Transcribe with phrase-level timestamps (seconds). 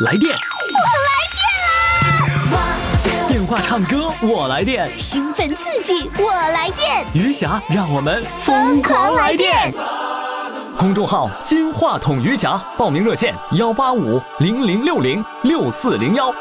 [0.00, 0.78] 来电，我
[1.08, 3.26] 来电啦！
[3.26, 9.74] 电话唱歌我来电，兴奋刺激我来电，余霞让我们疯狂来电！
[10.78, 16.32] 公众号“金话筒余霞”，报名热线：幺八五零零六零六四零幺。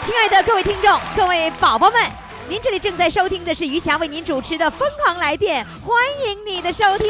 [0.00, 2.00] 亲爱的各位听众、各位宝宝们，
[2.48, 7.06] 您这里正在收听的是余霞为您主持的《疯狂来电》，欢迎你的收听。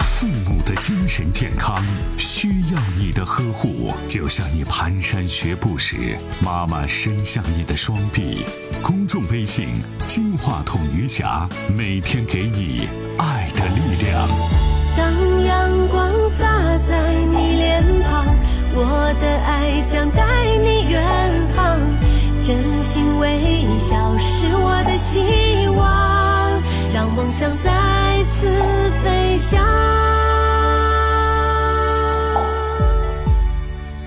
[0.00, 1.82] 父母的精神健康
[2.18, 8.44] 需要你的呵护，就像你蹒跚学步时，妈妈伸向你的双臂。
[8.82, 9.68] 公众微信
[10.06, 14.28] “金话筒余霞”，每天给你爱的力量。
[14.96, 16.44] 当阳光洒
[16.78, 18.34] 在你脸庞，
[18.74, 20.24] 我的爱将带
[20.58, 21.02] 你远
[21.54, 21.78] 航。
[22.42, 26.62] 真心微笑是我的希望，
[26.94, 28.46] 让梦想再次
[29.02, 29.60] 飞翔。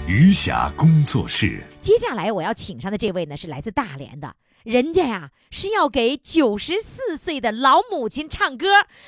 [0.07, 8.67] 余霞工作室，接下来我要请上的这位呢，是来自大连的，人家呀是要给九十四岁的老母亲唱歌，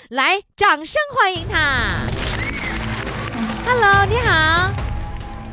[0.10, 2.08] 来，掌声欢迎她。
[3.66, 4.72] Hello，你好，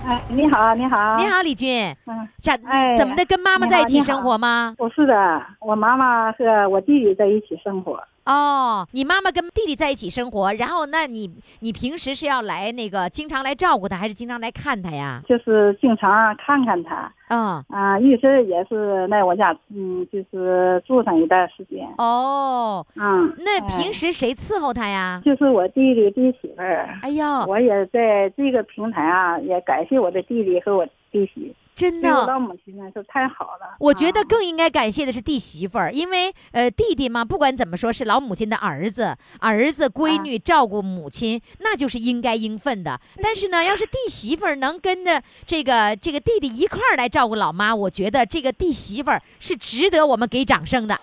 [0.06, 3.24] 哎，你好，你好，你，好，李军，嗯，咋哎怎么的？
[3.24, 4.72] 跟妈妈在一起生活吗？
[4.78, 8.00] 不是的，我妈妈和我弟弟在一起生活。
[8.28, 15.22] 哦，你妈妈跟弟弟在一起生活，然后那你你平时是要来那个经常来照顾他，还是经常来看他呀？
[15.26, 25.22] 就是经常看看他，嗯，啊、一直也是来我家，嗯，就是住上一段时间，哦，嗯，那哎平时谁伺候他呀？
[25.24, 32.40] 就是我弟弟弟媳妇儿，哎呦，我也在这个平台啊，也感谢我的弟弟和我弟媳，真的我老的。
[32.40, 32.76] 母亲
[33.06, 33.76] 太好了。
[33.78, 43.00] 我觉得啊更应该感谢的是弟媳妇儿，因为呃弟弟嘛，不管怎么说是老母亲的儿子，儿子闺女照顾母亲，那就是应该应分的。
[43.22, 51.00] 但是呢，要是弟媳妇儿能跟着这个这个弟弟一块儿来照顾老妈，我觉得这个弟媳妇儿是值得我们给掌声的，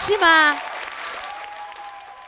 [0.00, 0.54] 是吗？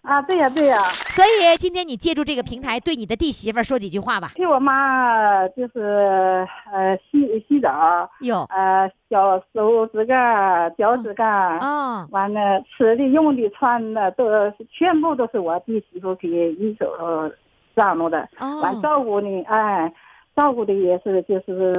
[0.03, 0.78] 啊，对呀、对呀、
[1.11, 4.33] 所以今天你借助这个平台，对你的弟媳妇儿说几句话吧。
[4.34, 11.59] 替我妈就是呃洗洗澡，有，呃小手指甲、脚趾甲。
[11.59, 14.25] 哦，完了，吃的、用的、穿的，都
[14.72, 17.31] 全部都是我弟媳妇给一手
[17.77, 18.27] 张罗的。
[18.38, 19.93] 完哦，照顾你，哎，
[20.34, 21.72] 照顾的也是就是，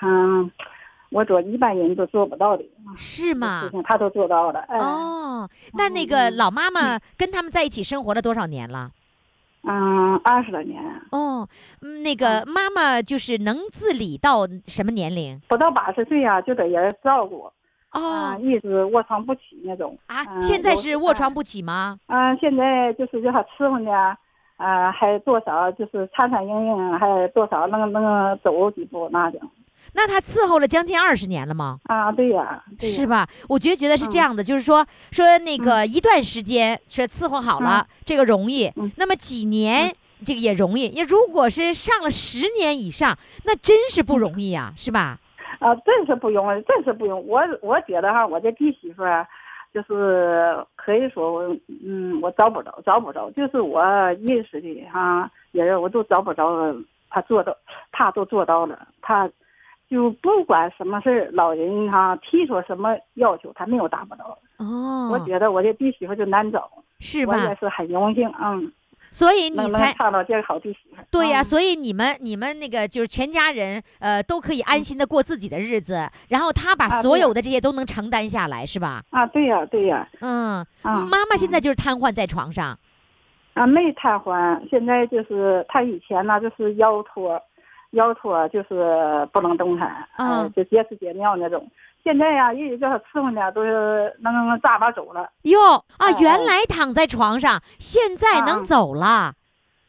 [0.00, 0.50] 嗯，
[1.14, 2.64] 我做一般人都做不到的
[2.96, 4.58] 是吗他都做到了。
[4.62, 8.90] 哎，哦，那那个老妈妈跟他们在一起生活了多少年了？
[9.62, 10.82] 嗯，二十多年，
[11.12, 11.48] 哦，
[11.82, 15.40] 嗯那个妈妈就是能自理到什么年龄？
[15.48, 17.48] 不到八十岁呀、就得人照顾，
[17.90, 19.96] 啊、哦一直卧床不起那种。
[20.08, 21.96] 啊，嗯现在是卧床不起吗？
[22.08, 23.92] 嗯、现在就是叫他伺候呢，
[24.56, 29.40] 啊、还多少就是颤颤巍巍，还多少能能走几步那种。
[29.92, 31.78] 那他伺候了将近二十年了吗？
[31.84, 33.28] 啊，对呀，对呀是吧？
[33.48, 39.94] 我觉得觉得是这嗯样的，就是说说那个一段时间是伺候好了，这个容易嗯，那么几年。
[40.24, 45.18] 这个也容易，也如果是上了十年以上，那真是不容易啊，是吧？
[45.60, 47.26] 啊，真是不容易，真是不容易。
[47.28, 49.26] 我我觉得哈，我这弟媳妇儿，
[49.74, 53.82] 就是可以说我，嗯，我找不着，找不着，就是我
[54.22, 56.74] 认识的哈人，我都找不着，
[57.10, 57.54] 他做到，
[57.92, 59.28] 他都做到了，他
[59.88, 64.38] 就不管什么事儿，老人哈提出什么要求，他没有达不到。
[64.56, 67.34] 哦，我觉得我这弟媳妇就难找，是吧？
[67.34, 67.54] 我也？
[67.56, 68.72] 是很荣幸，嗯，
[69.10, 71.02] 所以你能能才唱到这个好弟媳妇。
[71.10, 71.44] 对呀、嗯。
[71.44, 79.02] 所以你们你们那个就是全家人，呃，都可以安心的过自己的日子，然后他把所有的这些都能承担下来，是吧？
[79.10, 81.04] 啊，对呀、对呀、嗯，啊。
[81.04, 82.78] 妈妈现在就是瘫痪在床上，
[83.54, 87.40] 啊，没瘫痪，现在就是他以前呢就是腰托，
[87.94, 91.66] 腰托就是不能动弹，嗯呃，就结屎结尿那种。
[92.02, 95.30] 现在呀，一直叫他伺候呢，都是能扎吧走了。
[95.42, 95.58] 哟
[95.96, 99.32] 啊，哎原来躺在床上，现在能啊走了。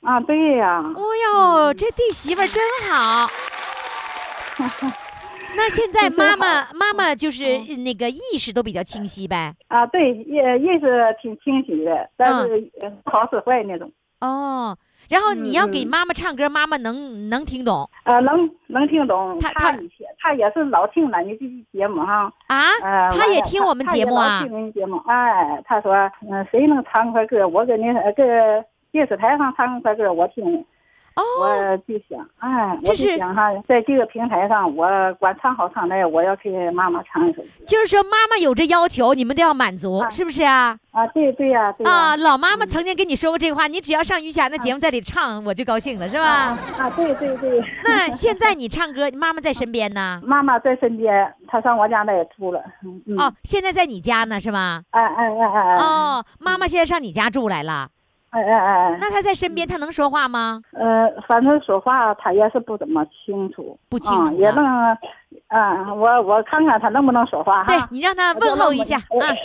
[0.02, 1.02] 啊，对呀，哦
[1.34, 3.28] 哟，这弟媳妇儿真好。
[5.58, 9.54] 那现在妈妈妈妈就是那个意识都比较清晰呗。
[9.68, 13.92] 啊，对，意意识挺清晰的，但嗯是呃不好使坏那种。
[14.22, 14.78] 哦，
[15.10, 19.40] 然后你要给妈妈唱歌，妈妈能能听懂呃，能能听懂。
[19.40, 22.32] 他他他以前他也是老听咱这期节目哈。
[22.48, 22.58] 啊？
[22.84, 25.94] 呃，他完了也听我们节目听您节目，哎，他说，
[26.30, 28.24] 嗯、谁能唱块歌，我给你呃给
[28.92, 30.66] 电视台上唱块歌，我听。
[31.16, 37.48] 哦，我就想，哎，我就是想哈，在这个平台上，我管唱好唱赖，我要给妈妈唱一首歌。
[37.66, 40.78] 就是说妈妈有这要求，你们都要满足，啊是不是啊？
[40.92, 46.58] 啊，对对呀、对呀、啊，老妈妈曾经跟你说过这个话，你只要上于霞那节目在里唱，我就高兴了，是吧？
[46.78, 47.64] 啊，对对对。
[47.84, 50.22] 那现在你唱歌，妈妈在身边呢？
[50.26, 52.60] 妈妈在身边，她上我家那也住了。
[53.18, 54.82] 哦，现在在你家呢，是吗？
[54.92, 55.76] 哎哎哎哎哎。
[55.76, 57.88] 哦，妈妈现在上你家住来了，
[58.36, 58.98] 哎哎哎哎。
[59.00, 60.62] 那他在身边，他能说话吗？
[60.74, 63.78] 呃，反正说话他也是不怎么清楚。
[63.90, 64.66] 不清楚啊也能，
[65.48, 67.66] 啊，我我看看他能不能说话哈。
[67.68, 69.38] 对你让他问候一下，我嗯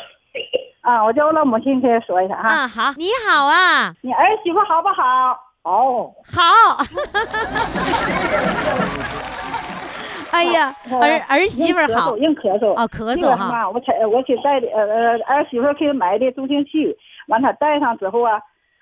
[0.82, 2.48] 啊，我叫我老母亲给她说一下哈。
[2.48, 5.38] 嗯，好，你好啊，你儿媳妇好不好？
[5.62, 6.12] 好。
[6.32, 6.84] 好。
[10.32, 12.72] 哎呀，儿儿媳妇好硬咳嗽。
[12.80, 16.96] 哦，咳嗽哈，我才我去带的，呃呃，儿媳妇儿给买的助听器，
[17.26, 18.40] 完他戴上之后啊，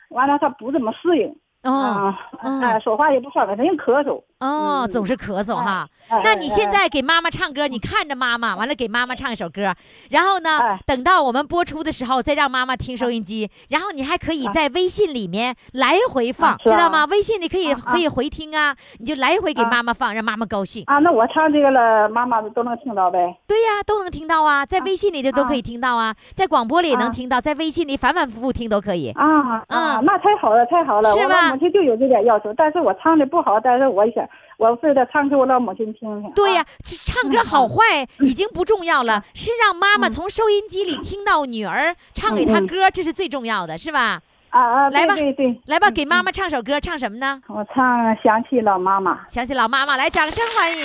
[0.08, 1.28] 完了他不怎么适应。
[1.62, 4.22] 哦啊，嗯哎，说话也不方便，她硬咳嗽。
[4.40, 5.86] 哦，嗯总是咳嗽哈。
[6.08, 9.74] 哎那你现哎在给妈妈唱歌，你看着妈妈，完了给妈妈唱一首歌，
[10.08, 17.04] 然后呢哎，等到我们播出的时候再让妈妈听收音机，然后你还可以在微信里面来回放，知道吗？
[17.10, 20.82] 微信里可以可以回听啊，你就来回给啊妈妈放，让妈妈高兴。
[20.86, 23.18] 啊，那我唱这个了，妈妈都能听到呗。
[23.46, 29.10] 对呀，都能听到啊，在微信里的都可以听到啊，在广播里也能啊听到，在微信里反反复复听都可以。
[29.10, 31.10] 啊嗯啊，那太好了，太好了！
[31.10, 34.26] 我是吧老母亲就有这点要求，但是我唱的不好，但是我想，
[34.56, 36.30] 我非得唱给我老母亲听听。
[36.34, 36.64] 对呀
[37.04, 44.20] 唱歌好坏已经不重要了，是让妈妈从收音机里听到女儿唱给她歌，这是最重要的，是吧？
[44.50, 47.42] 啊啊，来吧对对对，来吧，嗯给妈妈唱首歌，唱什么呢？
[47.48, 49.12] 我唱《想起老妈妈》。
[49.28, 50.84] 想起老妈妈来，掌声欢迎。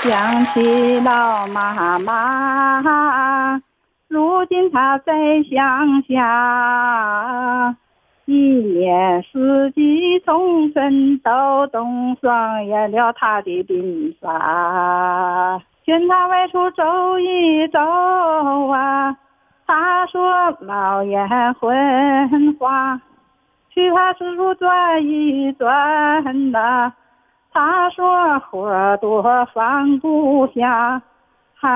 [0.00, 3.60] 想起老妈妈，
[4.08, 5.12] 如今她在
[5.50, 7.76] 乡下，
[8.30, 15.58] 一年四季从春到冬，上演了她的鬓发。
[15.86, 17.80] 劝她外出走一走
[18.68, 19.16] 啊，
[19.66, 20.20] 她说
[20.60, 23.00] 老眼昏花，
[23.70, 26.92] 去他四处转一转呐、
[27.50, 29.22] 他说花朵
[29.54, 31.00] 放不下，
[31.54, 31.66] 孩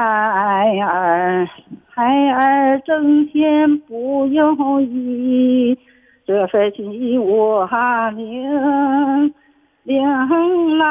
[0.82, 1.48] 儿
[1.88, 5.78] 孩儿挣钱不容易，
[6.24, 7.68] 这份情我
[8.14, 9.34] 领
[9.82, 10.86] 领来。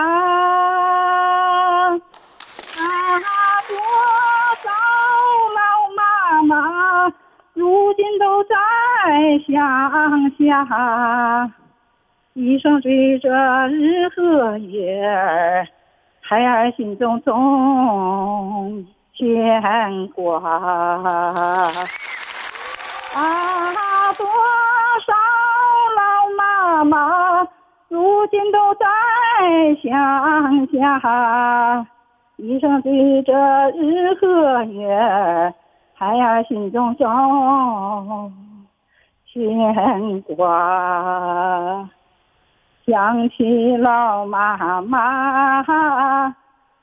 [2.76, 2.80] 啊，
[3.68, 3.76] 多
[4.62, 4.70] 少
[5.56, 5.60] 老
[5.96, 6.02] 妈
[6.44, 7.14] 妈，
[7.54, 8.56] 如今都在
[9.48, 11.52] 乡下。
[12.34, 13.30] 一生追着
[13.68, 15.68] 日和月儿，
[16.22, 19.62] 孩儿心中总牵
[20.10, 20.40] 挂。
[23.14, 24.26] 啊，多
[26.84, 27.48] 妈妈，
[27.90, 28.86] 如今都在
[29.84, 31.86] 乡下，
[32.38, 35.54] 一生追着日和月，
[35.94, 38.34] 孩儿心中总
[39.32, 41.88] 牵挂。
[42.88, 46.36] 想起老妈妈，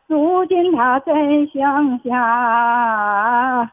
[0.06, 1.12] 如今她在
[1.52, 3.68] 乡下，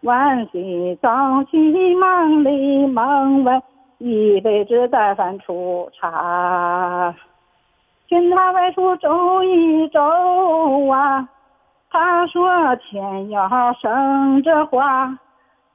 [0.00, 1.56] 晚睡早起
[1.94, 3.62] 忙里忙外，
[3.98, 7.14] 一辈子带饭出茶。
[8.08, 10.00] 劝他外出走一走
[10.88, 11.28] 啊，
[11.90, 15.18] 他说天要生着花，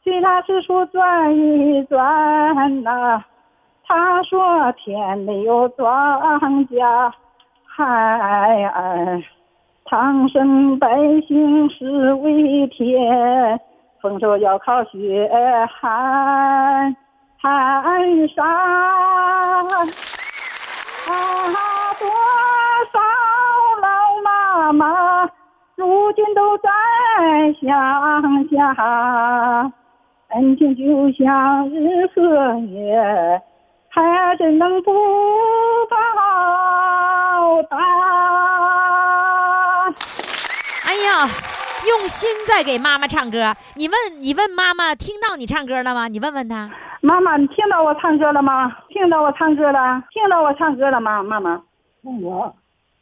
[0.03, 3.23] 随她四处转一转呐、
[3.85, 7.11] 他说天没有庄稼，
[7.65, 7.83] 孩
[8.65, 9.21] 儿，
[9.85, 10.89] 唐僧百
[11.27, 13.59] 姓是为天，
[14.01, 15.29] 丰收要靠血
[15.69, 16.95] 汗
[17.43, 17.51] 汗
[18.33, 18.41] 沙。
[21.05, 21.11] 啊，
[21.99, 22.07] 多
[22.93, 22.95] 少
[23.81, 23.87] 老
[24.23, 25.29] 妈妈，
[25.75, 26.69] 如今都在
[27.61, 27.67] 乡
[28.49, 28.73] 下，
[30.29, 32.21] 恩情就像日和
[32.59, 33.41] 月。
[33.89, 34.93] 孩儿怎能不
[35.89, 35.97] 报
[37.69, 37.77] 答？
[40.85, 41.27] 哎呀，
[41.85, 43.53] 用心在给妈妈唱歌。
[43.75, 46.07] 你问你问妈妈听到你唱歌了吗？
[46.07, 46.71] 你问问她。
[47.05, 48.73] 妈妈，你听到我唱歌了吗？
[48.87, 50.01] 听到我唱歌了？
[50.11, 51.21] 听到我唱歌了吗？
[51.21, 51.61] 妈妈，
[52.01, 52.55] 我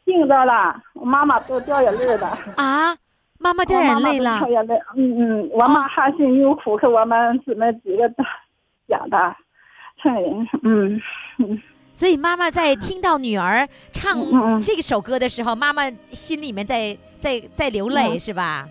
[0.04, 0.82] 听到了。
[0.94, 2.96] 我妈妈都掉眼泪了，啊，
[3.38, 4.54] 妈妈掉眼泪了都掉。
[4.54, 4.74] 眼泪。
[4.96, 8.12] 嗯嗯，我妈含辛茹苦给我们姊妹几个
[8.88, 9.16] 讲的，
[9.98, 11.00] 村里，嗯
[11.38, 11.62] 嗯，
[11.94, 14.16] 所以妈妈在听到女儿唱
[14.60, 18.68] 这首歌的时候，妈妈心里面在在在流泪，嗯是吧？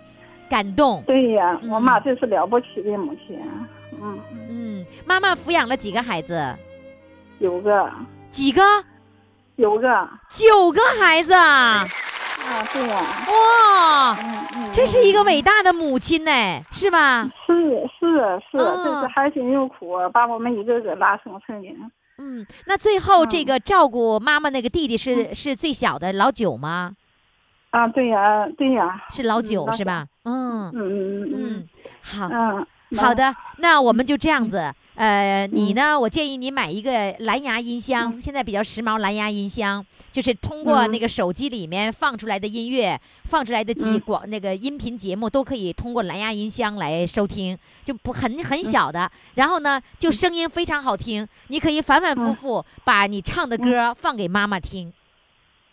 [0.50, 1.02] 感动。
[1.08, 3.40] 对呀，嗯我妈真是了不起的母亲，
[4.02, 6.56] 嗯，嗯，妈妈抚养了几个孩子？
[7.40, 7.90] 九个
[8.30, 8.62] 几个？
[9.58, 11.86] 九个九个孩子啊！
[12.42, 16.32] 啊，对呀，哇，嗯嗯，这是一个伟大的母亲呢，
[16.72, 17.30] 是吧？
[17.46, 17.54] 是
[18.00, 21.76] 是是，啊真是含辛茹苦，把我们一个个拉成成人。
[22.18, 26.94] 嗯，那最后嗯这个照顾妈妈那个弟弟是是最小的老九吗？
[27.70, 30.08] 啊，对呀，对呀，是老九老是吧？
[30.24, 31.68] 嗯嗯嗯嗯嗯，
[32.02, 32.28] 好。
[32.32, 32.68] 嗯，
[32.98, 34.74] 好的，那我们就这样子。
[34.96, 35.98] 呃，你呢？
[35.98, 40.92] 我建议你买一个蓝牙音箱，现在比较时髦，蓝牙音箱就是通过嗯。
[40.92, 44.00] 那个手机里面放出来的音乐，放出来的几嗯。
[44.02, 49.10] 广那个音频节目都可以通过蓝牙音箱来收听，就不很很小的。
[49.36, 52.36] 然后呢，就声音非常好听，你可以反反复嗯。
[52.36, 54.92] 复把你唱的歌放给妈妈听，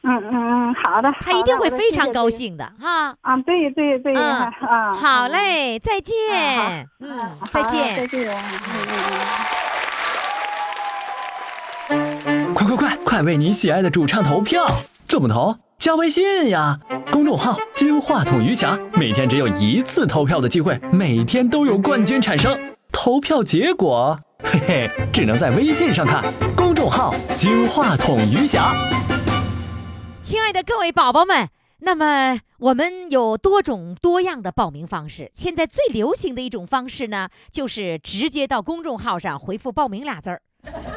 [0.08, 3.14] 嗯嗯嗯，好的，他一定会非常高兴的哈。
[3.20, 8.34] 啊，对对对，嗯啊，好嗯，嘞，再啊见，嗯，再见再见。
[12.54, 14.66] 快快快，快为你喜爱的主唱投票！
[15.06, 15.54] 怎么投？
[15.78, 16.78] 加微信呀，
[17.12, 22.58] 公众号“金话筒余霞”，每天只有一次投票的机会，每天都有冠军产生。
[22.90, 26.24] 投票结果，嘿嘿，只能在微信上看。
[26.56, 28.74] 公众号“金话筒余霞”。
[30.28, 35.30] 亲爱的各位宝宝们，那么我们有多种多样的报名方式。
[35.32, 40.42] 现在最流行的一种方式呢，就是直接到公众号上回复“报名”俩字儿。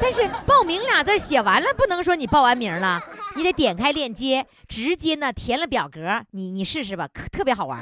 [0.02, 3.02] 但是“报名”俩字写完了，不能说你报完名了，
[3.34, 7.80] 你得点开链接，直接呢填了表格，你你试试吧，可特别好玩。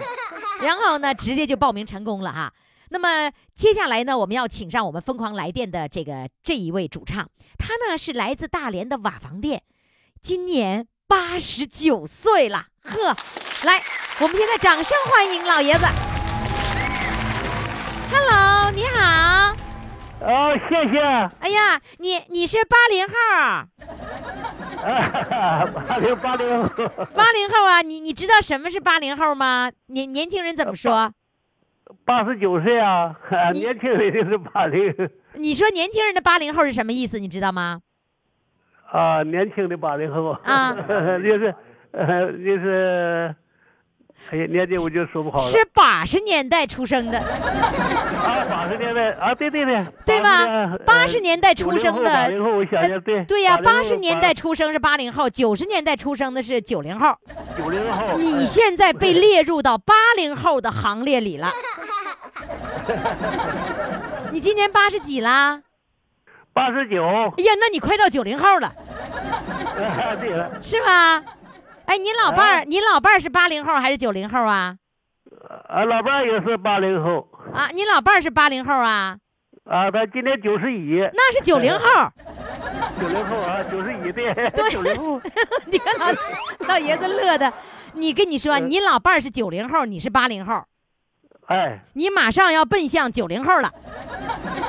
[0.62, 2.54] 然后呢，直接就报名成功了哈。
[2.90, 7.28] 那么接下来呢，我们要请上我们疯狂来电的这个这一位主唱，
[7.58, 9.64] 他呢是来自大连的瓦房店，
[10.22, 13.16] 今年八十九岁了，呵，
[13.64, 13.82] 来，
[14.20, 15.84] 我们现在掌声欢迎老爷子。
[18.12, 19.56] Hello，你好。
[20.20, 21.00] 哦，谢谢。
[21.00, 23.14] 哎呀，你你是八零后，
[25.88, 26.68] 八零八零，
[27.16, 27.82] 八零后啊？
[27.82, 29.68] 你你知道什么是八零后吗？
[29.86, 31.12] 年年轻人怎么说？
[32.04, 33.16] 八十九岁啊，
[33.52, 34.94] 你 年轻人就是八零
[35.34, 37.18] 你说年轻人的八零后是什么意思？
[37.18, 37.80] 你知道吗？
[38.92, 40.74] 啊，年轻的八零后啊
[41.22, 41.54] 就是
[41.92, 43.34] 呃就是，
[44.30, 45.44] 哎呀，年纪我就说不好了。
[45.44, 50.76] 是八十年代出生的，啊，八十年代啊，对对对，对吧？
[50.84, 57.14] 八十年代出生的，八零后，我想想，对对呀，八十年代出生是八零后，九十年代出生的是九零后。
[57.56, 61.48] 九零后，你现在被列入到八零后的行列里了。
[64.32, 65.62] 你今年八十几啦？
[66.52, 71.22] 八十九，哎呀，那你快到九零后了，啊对了，是吗？
[71.86, 74.76] 哎，你老伴儿，啊你老伴儿是八零后还是九零后啊？
[75.68, 79.16] 啊，老伴儿也是八零后，啊，你老伴儿是八零后啊？
[79.64, 82.10] 啊，他今年九十一，那是九零后。
[83.00, 85.20] 九零后啊，九十一对，九零后，
[85.66, 87.52] 你看老老爷子乐的，
[87.94, 88.68] 你跟你说，嗯。
[88.68, 90.64] 你老伴儿是九零后，你是八零后，
[91.46, 93.68] 哎，你马上要奔向九零后了，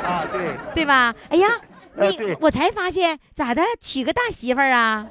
[0.03, 0.55] 啊对。
[0.75, 1.13] 对吧？
[1.29, 1.47] 哎呀，
[1.95, 5.07] 你呃我才发现咋的，娶个大媳妇儿啊，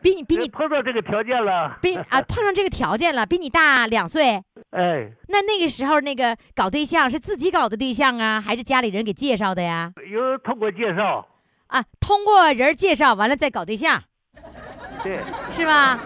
[0.00, 4.42] 比你比你 碰到这个条件了，比啊碰上这个条件了，比你大两岁。
[4.70, 9.92] 哎，那那个时候那个搞对象是自己搞的对象啊，还是家里人给介绍的呀？
[10.10, 11.26] 有通过介绍，
[11.68, 14.02] 啊，通过人介绍完了再搞对象，
[15.02, 15.98] 对， 是吧？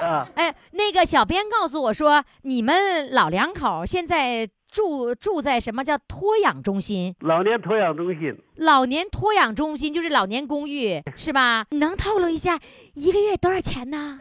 [0.00, 7.14] 啊，哎，那个小编告诉我说，你们老两口现在住住在什么叫托养中心？
[7.20, 11.66] 老年托养中心，老年托养中心就是老年公寓，是吧？
[11.70, 12.58] 你能透露一下
[12.94, 14.18] 一个月多少钱呢？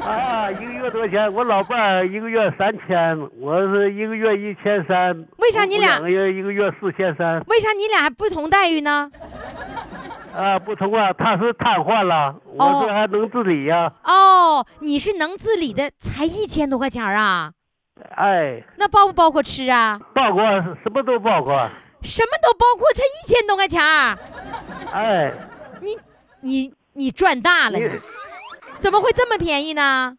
[0.00, 1.34] 啊，一个月多少钱？
[1.34, 5.26] 我老伴儿一个月三千，我是一个月一千三。
[5.38, 7.40] 为啥你俩两个月一个月四千三？
[7.48, 9.10] 为啥你俩还不同待遇呢？
[10.34, 17.50] 啊，不同啊，他是瘫痪了，我哦这还能自理呀、哦，你是能自理的，才一千多块钱啊？
[18.16, 20.00] 哎，那包不包括吃啊？
[20.14, 20.42] 包括
[20.82, 21.68] 什么都包括，
[22.02, 24.18] 什么都包括，才一千多块钱儿，
[24.92, 25.32] 哎，
[25.80, 25.96] 你
[26.40, 27.90] 你你赚大了，你你
[28.78, 30.16] 怎么会这么便宜呢？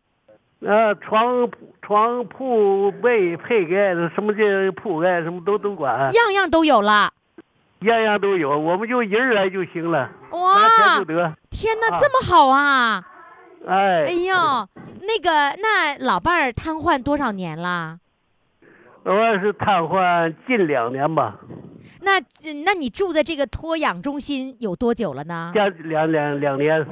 [0.61, 1.49] 呃，床
[1.81, 7.11] 床铺被配盖什么这铺盖什么都都管，样样都有了。
[7.81, 11.33] 样样都有，我们就人来就行了，拿哇钱就，得。
[11.49, 13.01] 天哪，啊这么好啊！
[13.67, 14.33] 哎，哎呦，
[15.01, 17.99] 那个，那老伴儿瘫痪多少年了？
[19.03, 21.39] 我是瘫痪近两年吧，
[22.01, 25.51] 那嗯那你住在这个托养中心有多久了呢？
[25.55, 26.85] 加两两两年，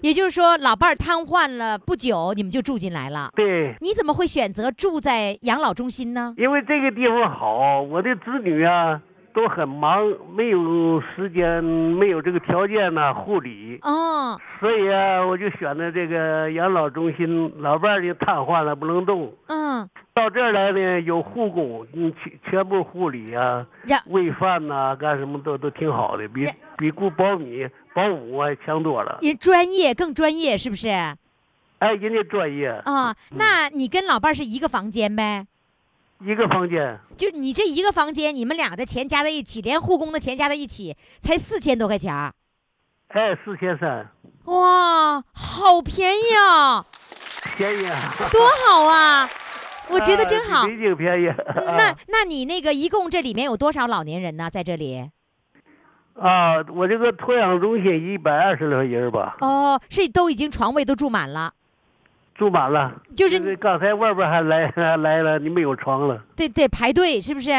[0.00, 3.30] 也就是说，老伴儿瘫痪了不久，你们就住进来了。
[3.34, 6.34] 对，你怎么会选择住在养老中心呢？
[6.36, 9.00] 因为这个地方好，我的子女啊
[9.32, 17.52] 都很忙，没有时间，没有这个条件呐、护理，哦，所以啊，我就选的这个养老中心。
[17.58, 19.32] 老伴儿就瘫痪了，不能动。
[19.46, 23.66] 嗯，到这儿来呢，有护工，你全全部护理啊，
[24.06, 29.18] 喂饭呐、干什么都都挺好的，比比雇保米、保姆还强多了。
[29.22, 30.88] 人专业更专业，是不是？
[31.78, 35.46] 哎，人家专业，啊，那你跟老伴儿是一个房间呗？
[36.20, 42.32] 一个房间，就你这一个房间，你们俩的钱加在一起，连护工的钱加在一起，才四千多块钱儿。
[43.08, 44.08] 哎，四千三，
[44.44, 46.84] 哇，好便宜啊，
[47.56, 48.14] 便宜啊！
[48.30, 49.28] 多好啊！
[49.90, 50.66] 我觉得真好啊。
[50.66, 51.26] 比北京便宜。
[51.56, 54.48] 那那你那个一共这里面有多少老年人呢？
[54.48, 55.10] 在这里？
[56.14, 61.54] 啊，我这个托养中心一百二十来人吧，哦，是都已经床位都住满了，
[62.40, 62.90] 住满了。
[63.14, 66.24] 就是这个刚才外边还来还来了，你没有床了。
[66.34, 67.50] 得得排队，是不是？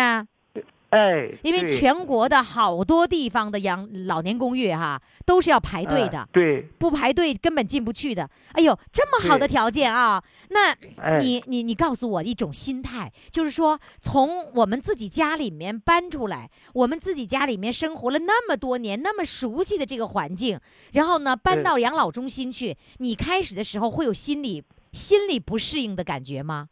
[0.91, 8.29] 哎，因为全国的好多地方的养老年公寓哈，都是要排队的哎，对，不排队根本进不去的。
[8.51, 10.21] 哎呦，这么好的条件啊！
[10.49, 20.59] 那哎，你你你告诉我一种心态，就是说从我们自己家里面搬出来，我们自己家里面生活了那么多年，那么熟悉的这个环境，
[20.91, 26.67] 然后呢搬到养老中心去，你开始的时候会有心理心理不适应的感觉吗？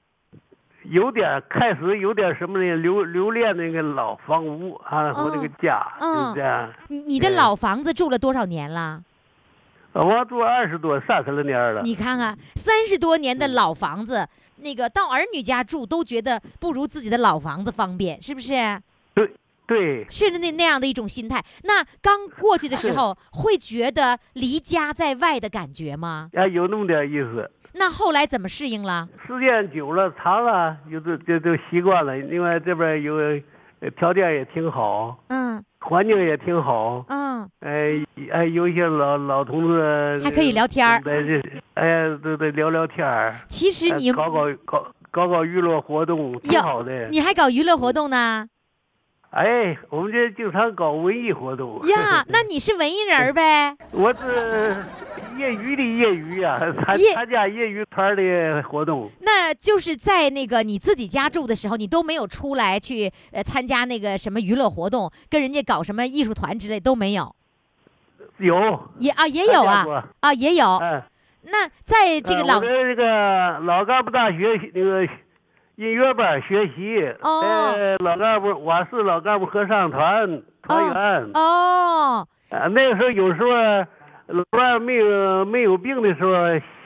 [0.89, 2.75] 有点开始有点什么呢？
[2.77, 6.67] 留留恋那个老房屋啊，我那个家是这样。
[6.87, 9.03] 你你的老房子住了多少年了？
[9.93, 11.81] 我住二十多三十来年了。
[11.83, 14.27] 你看看，三十多年的老房子，
[14.57, 18.53] 那个到儿女家住都觉得不如自己的老房子方便，是不是？
[19.69, 21.45] 对甚至那那样的一种心态。
[21.63, 26.29] 那刚过去的时候，会觉得离家在外的感觉吗？
[26.33, 27.49] 啊，有那么点意思。
[27.75, 29.07] 那后来怎么适应了？
[29.27, 32.17] 时间久了长了，有的就就习惯了。
[32.17, 33.13] 另外这边有
[33.79, 37.05] 呃条件也挺好，嗯环境也挺好。
[37.09, 41.39] 嗯，哎哎，有一些老老同志还可以聊天儿在这
[41.75, 47.07] 哎，都得聊聊天儿，其实你哎搞搞搞搞搞娱乐活动，挺好的。
[47.09, 48.47] 你还搞娱乐活动呢？
[49.31, 51.79] 哎，我们这经常搞文艺活动。
[51.87, 53.75] 呀， 那你是文艺人儿呗？
[53.91, 54.83] 我是
[55.37, 59.07] 业余的业余呀、 参参加业余团的活动。
[59.21, 67.35] 那就是在那个你自己家住的时候，你都没有出来去呃参加那个什么娱乐活动，跟人家搞什么艺术团之类都没有。
[68.39, 69.85] 有也啊也有啊
[70.21, 70.77] 啊也有。
[70.77, 71.03] 哎，
[71.43, 75.07] 那在这个老呃这个老干部大学那个
[75.79, 77.07] 音乐班学习。
[77.21, 77.39] 哦
[77.73, 81.31] 呃，老干部我是老干部合唱团团员。
[81.33, 83.49] 哦啊，那个时候有时候
[84.27, 86.33] 老伴没有没有病的时候，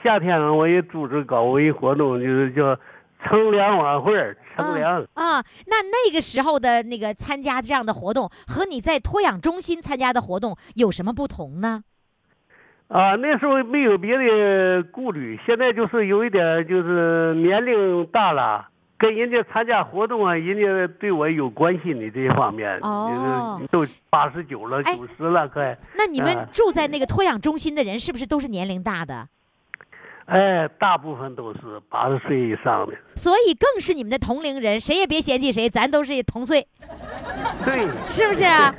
[0.04, 2.78] 夏天我也组织搞文艺活动，就是叫
[3.24, 4.12] 乘凉晚会，
[4.56, 5.02] 乘凉。
[5.14, 11.82] 啊，那那个时候的那个参加这样的活动，和你在托养中心参加的活动有什么不同呢？
[12.86, 18.68] 啊，那时候没有别的顾虑，现在就是有一点，就是年龄大了，
[19.04, 23.60] 跟人家参加活动啊，人家对我有关心的这一方面，哦。
[23.70, 26.48] 都八十九了，哎九十了，快，那你们啊。
[26.50, 29.28] 住在那个托养中心的人，是不是都是年龄大的？
[30.26, 36.66] 哎，大部分都是八十岁以上的，所以更是你们的同龄人，谁也别嫌弃谁，咱都是同岁，
[37.64, 38.74] 对，是不是啊？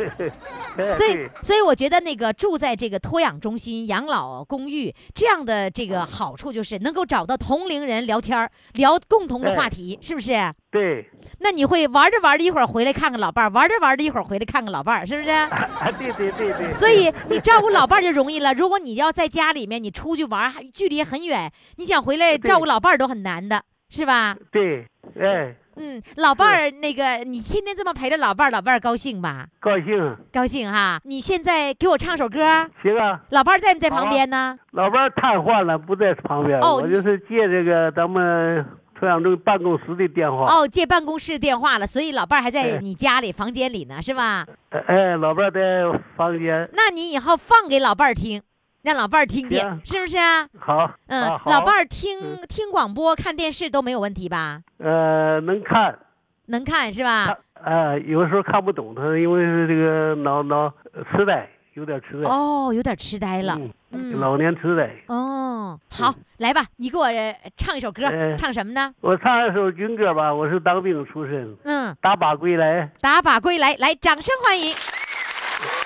[0.77, 10.33] 哎 所以，所以我觉得那个住在这个托养中心、养老公寓这样的这个好处就是能够找到同龄人聊天儿，聊共同的话哎题，是不是？
[10.71, 15.29] 对，那你会玩着玩着一会儿回来看看老伴儿，玩着玩着一会儿回来看看老伴儿，是不是？
[15.31, 18.53] 啊，对对对对，所以你照顾老伴儿就容易了。
[18.53, 21.34] 如果你要在家里面，你出去玩，还距离很远，
[21.77, 24.35] 你想回来照顾老伴儿都很难的，是吧？
[24.51, 24.87] 对，
[25.19, 29.47] 哎，嗯，老伴儿那个，你天天这么陪着老伴儿，老伴儿高兴吧？
[29.59, 31.01] 高兴，高兴哈！
[31.03, 32.39] 你现在给我唱首歌，
[32.81, 33.21] 行啊。
[33.29, 34.57] 老伴儿在不在旁边呢？
[34.71, 38.65] 老伴儿瘫痪了，不在旁边，哦我就是借这个咱们
[38.97, 40.45] 托养中办公室的电话。
[40.45, 44.45] 哦，借办公室电话了，所以老伴儿还在哎你家里房间里呢，是吧？
[44.87, 46.69] 哎，老伴儿在房间。
[46.73, 48.41] 那你以后放给老伴儿听，
[48.85, 50.47] 让老伴儿听听，是不是啊？
[50.59, 54.61] 好，嗯，啊老伴儿听嗯听广播、看电视都没有问题吧？
[54.77, 55.97] 呃能看，
[56.45, 57.37] 能看是吧看？
[57.63, 60.71] 呃有时候看不懂他，因为是这个脑脑
[61.11, 62.29] 痴呆，有点痴呆。
[62.29, 63.55] 哦，有点痴呆了。
[63.57, 64.87] 嗯，嗯，老年痴呆。
[65.07, 68.93] 哦，好，来吧，你给我呃唱一首歌，哎唱什么呢？
[69.01, 72.87] 我唱一首军歌吧，我是当兵出身，嗯，打靶归来。
[73.01, 74.75] 打靶归来，来，掌声欢迎。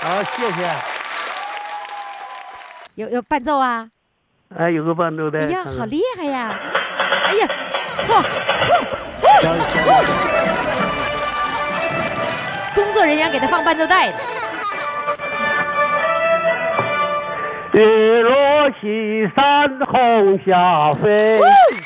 [0.01, 0.98] 好，谢谢。
[2.95, 3.89] 有有伴奏啊？
[4.57, 5.39] 哎，有个伴奏的。
[5.39, 6.59] 哎呀，好厉害呀！
[7.25, 7.47] 哎呀，
[12.73, 14.17] 工作人员给他放伴奏带的。
[17.71, 21.39] 日落西山红霞飞，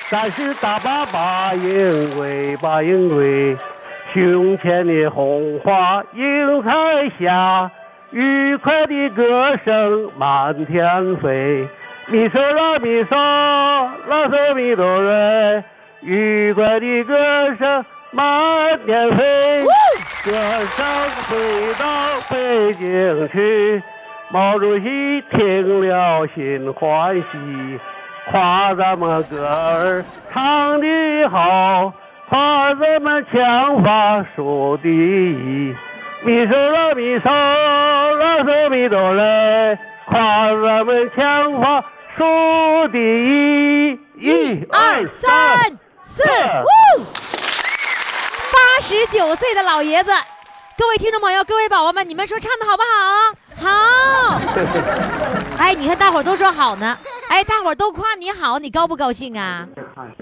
[0.10, 3.58] 战士打靶把营归，把营归。
[4.14, 7.70] 胸前的红花映彩霞，
[8.14, 11.68] 愉快的歌声满天飞。
[12.06, 13.16] 咪嗦啦咪嗦，
[14.08, 15.64] 啦嗦咪哆瑞，
[16.02, 19.64] 愉快的歌声满天飞。
[20.24, 20.86] 歌声
[21.28, 21.86] 飞到
[22.30, 23.82] 北京去。
[24.30, 27.80] 毛主席听了心欢喜，
[28.30, 31.92] 夸咱们歌儿唱得好，
[32.30, 35.76] 夸咱们枪法数第一。
[36.26, 41.84] 咪嗦啦咪嗦啦嗦咪哆来，夸咱们枪法
[42.18, 44.00] 数第一。
[44.20, 47.04] 一二三四，五！
[48.54, 50.14] 八十九岁的老爷子，
[50.78, 52.84] 各位听众朋友，各位宝宝们，你们说唱的好不
[53.62, 54.40] 好？
[54.40, 54.40] 好。
[55.58, 56.98] 哎，你看大伙儿都说好呢，
[57.30, 59.68] 哎，大伙儿都夸你好，你高不高兴啊？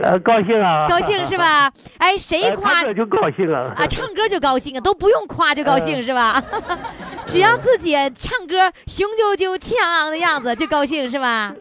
[0.04, 0.86] 呃，高兴啊！
[0.88, 1.38] 高兴是？
[1.38, 1.72] 吧？
[1.98, 3.74] 哎，谁哎夸就高兴啊！
[3.76, 3.88] 啊？
[3.88, 6.42] 唱歌就高兴啊，都不用夸就高兴是吧？
[7.26, 11.54] 只要自己唱歌雄赳赳、气昂昂的样子就高兴是吧？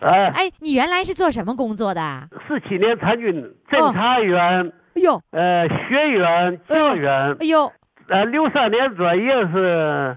[0.00, 2.28] 哎，哎，你原来是做什么工作的？
[2.48, 4.72] 四七年参军，侦察员。
[4.94, 7.72] 哎呦，呃，学员、教员，哎呦，
[8.08, 10.16] 呃，六三年转业是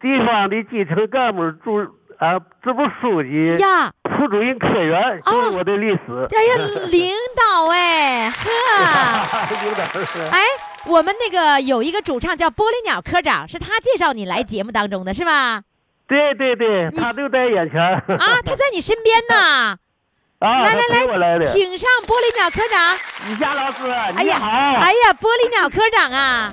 [0.00, 1.82] 地方的基层干部主
[2.18, 6.28] 啊支部书记、呀，副主任科员，这是我的历史。
[6.34, 6.54] 哎呀，
[6.86, 10.40] 领导哎， 呵，有点儿哎，
[10.86, 15.62] 我们那个有一个主唱叫玻璃鸟科长，是他介绍你来节目当中的是吧？
[16.06, 17.80] 对对对，他就在眼前。
[17.80, 19.76] 啊，他在你身边呢。
[20.40, 21.46] 啊，来来来。
[21.46, 22.98] 请上玻璃鸟科长。
[23.28, 24.38] 李佳老师，哎呀。
[24.42, 26.52] 哎呀，玻璃鸟科长啊，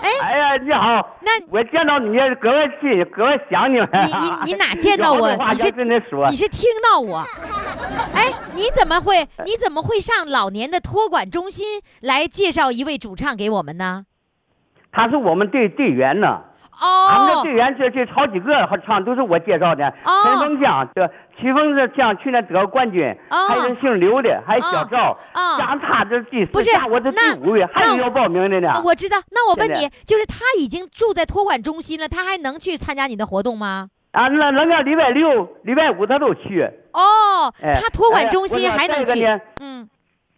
[0.00, 1.16] 哎，哎呀，你好。
[1.20, 3.88] 那我见到你格外亲，格外想你们。
[3.92, 6.36] 你你你哪见到我你是跟你说你。
[6.36, 7.18] 是听到我？
[8.14, 14.06] 哎，你怎么会你怎么会上老年的托管中心来介绍一位主唱给我们呢？
[14.92, 16.40] 他是我们队队员呢，
[16.80, 19.86] 哦俺们这哦队员这这好几个好唱都是我介绍的。
[20.04, 28.72] 哦陈峰江得齐峰这将去年得了冠军，哦还有姓刘的，还有小赵，哦像他这第四不是我这第那五位，还有要报名的呢。
[28.84, 29.16] 我知道。
[29.30, 33.88] 那我问你，就是他已经住在托管中心了，他还能去参加你的活动吗？
[34.12, 39.26] 啊，那那个礼拜六、礼拜五他都去，哦，哎他托管中哎心还能去。
[39.60, 39.86] 嗯，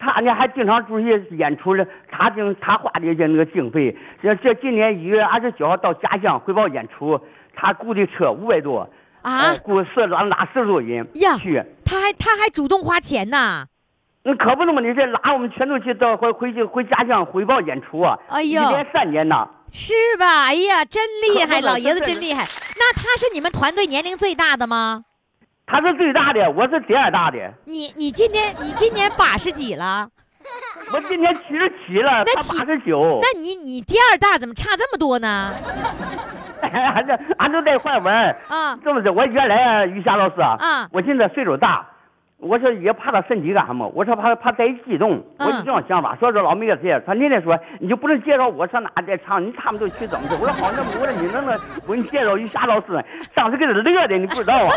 [0.01, 7.21] 他呢还经常出去演出了，他经他花的这那个经费，这这今年一月二十九号到家乡汇报演出，
[7.55, 8.89] 他雇的车五百多，
[9.23, 11.63] 啊哎，雇四拉拉四十多人呀去。
[11.85, 13.67] 他还他还主动花钱呢。
[14.25, 18.19] 那可不那么，你这拉我们全都去到回回去回家乡汇报演出啊！
[18.29, 20.45] 哎呦一连三年呐，是吧？
[20.47, 22.47] 哎呀，真厉害，老爷子真厉害。
[22.77, 25.05] 那他是你们团队年龄最大的吗？
[25.67, 27.39] 他是最大的，我是第二大的。
[27.65, 30.09] 你你今年你今年八十几了？
[30.93, 33.21] 我今年七十七了，他八十九。
[33.23, 35.55] 那你你第二大怎么差这么多呢？
[36.63, 41.87] 俺 这俺都在换玩儿啊这么着，我原来啊，于霞老师啊，啊我现在岁数大，
[42.39, 43.87] 我说也怕他身体干什么？
[43.95, 46.17] 我说怕怕再激动，我就嗯这样想法。
[46.21, 50.37] 说这老妹子姐，他那天说你就不能介绍我上哪再唱，你他们都去怎么着？
[50.41, 53.05] 我说好，那么我说你能不能我给你介绍于霞老师？
[53.35, 54.71] 当时给他乐的，你不知道啊。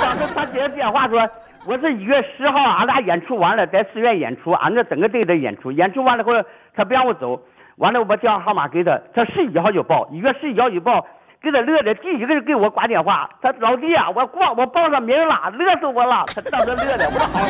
[0.00, 1.28] 当时他接着电话说。
[1.64, 6.32] 我是一月十号，俺俩演出完了，在寺院演出，俺这整个队的演出，演出完了后，
[6.74, 7.40] 他不让我走，
[7.76, 11.06] 完了我把电话号码给他，他十一号就报，一月十一号就报，
[11.42, 17.40] 给他乐的，第一个人给我挂电话，他老弟啊，我挂我报上名了，乐死我了，他当时乐的，我说好，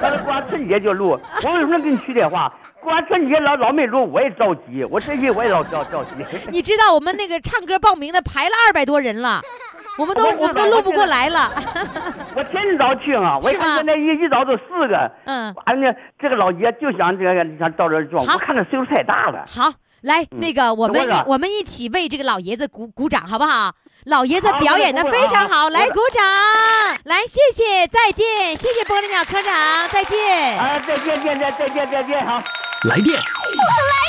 [0.00, 2.52] 他说过完春节就录，我为什么给你取电话？
[2.80, 6.10] 过完春节老老没录，我也着急，我这些我也老着着急。
[6.50, 9.40] 你知道我们那个唱歌报名的排了二百多人了，
[9.98, 11.52] 我们都我们都录不过来了。
[12.34, 19.44] 我天早去啊，我一看现在一一早都四个，嗯完了这个老爷就想这个想到这儿装，我看他岁数太大了。
[19.46, 19.70] 好，
[20.02, 23.72] 来那个我们一我们一起为这个老爷子鼓鼓掌，好不好？
[24.06, 26.24] 老爷子表演的非常好，来鼓掌，
[27.04, 30.58] 来谢谢，再见，谢谢玻璃鸟科长，再见。
[30.58, 32.42] 啊，再见，再见，再见，再见，好。
[32.88, 33.62] 来电，我
[33.92, 34.02] 来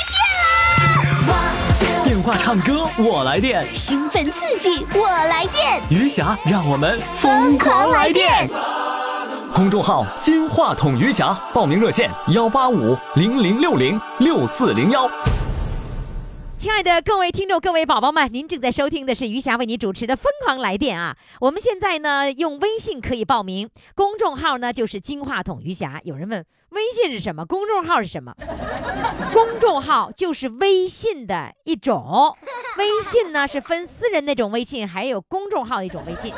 [2.04, 8.50] 电话唱歌我来电，兴奋刺激，我来电，余霞让我们疯狂来电。
[9.54, 15.08] 公众号“金话筒余霞”，报名热线：幺八五零零六零六四零幺。
[16.64, 21.14] 亲爱的各位听众、各位宝宝们，您正在收听的是余霞为您主持的《疯狂来电》啊！
[21.42, 26.00] 我们现在呢用微信可以报名，公众号呢就是“金话筒余霞”。
[26.04, 26.42] 有人问
[26.74, 27.46] 微信是什么？
[27.46, 28.34] 公众号是什么？
[29.32, 32.36] 公众号就是微信的一种，
[32.76, 36.32] 微信呢是分私人那种微信，还有公众号一种微信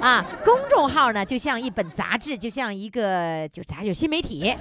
[0.00, 0.24] 啊。
[0.44, 4.54] 公众号呢就像一本杂志，就像一个就咱就新媒体。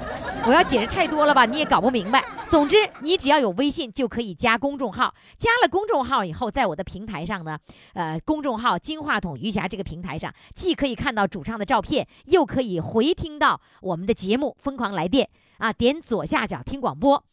[0.46, 2.24] 我要解释太多了吧，你也搞不明白。
[2.48, 7.58] 总之，你只要有微信就可以加公众号，加了公众号以后，在我的平台上呢，
[7.94, 15.19] 呃，公众号“金话筒余霞”这个平台上，既可以看到主唱的照片，又可以回听到我们的节目《疯狂来电》
[15.60, 15.72] 啊。
[15.72, 17.24] 点左下角听广播。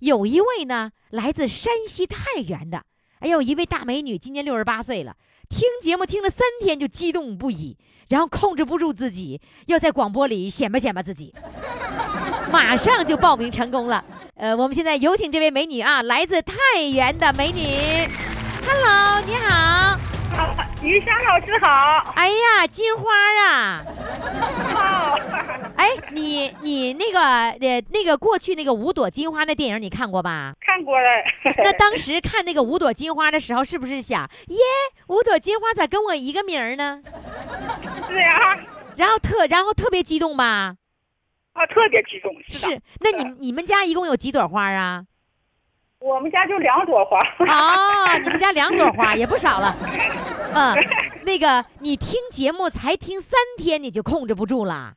[0.00, 2.84] 有一位呢，来自山西太原的，
[3.20, 5.16] 哎呦，一位大美女，今年六十八岁了，
[5.48, 7.78] 听节目听了三天就激动不已，
[8.10, 11.32] 然后控制不住自己，要在广播里显摆显摆自己，
[12.52, 14.04] 马上就报名成功了。
[14.34, 16.54] 呃，我们现在有请这位美女啊，来自太
[16.92, 17.62] 原的美女
[18.66, 19.83] ，Hello，你好，
[20.88, 23.10] 于香老师好，哎呀，金花
[23.48, 23.84] 啊，
[24.72, 25.18] 好，
[25.76, 30.54] 哎，你你那个呃那个过去那个五朵金花那电影你看过吧？
[30.60, 31.06] 看过了。
[31.58, 34.58] 那当时看那个五朵金花的时候，是不是想耶，
[35.08, 37.02] 五朵金花咋跟我一个名儿呢？
[38.08, 38.58] 是呀，
[38.96, 40.76] 然后特然后特别激动吧？
[41.54, 42.58] 啊，特别激动，是。
[42.58, 45.04] 是，那你你们家一共有几朵花啊？
[46.04, 47.18] 我们家就两朵花。
[47.48, 49.74] 啊，你们家两朵花 也不少了。
[50.54, 50.76] 嗯，
[51.24, 54.92] 那个你听节目才听三天，你就控制不住了。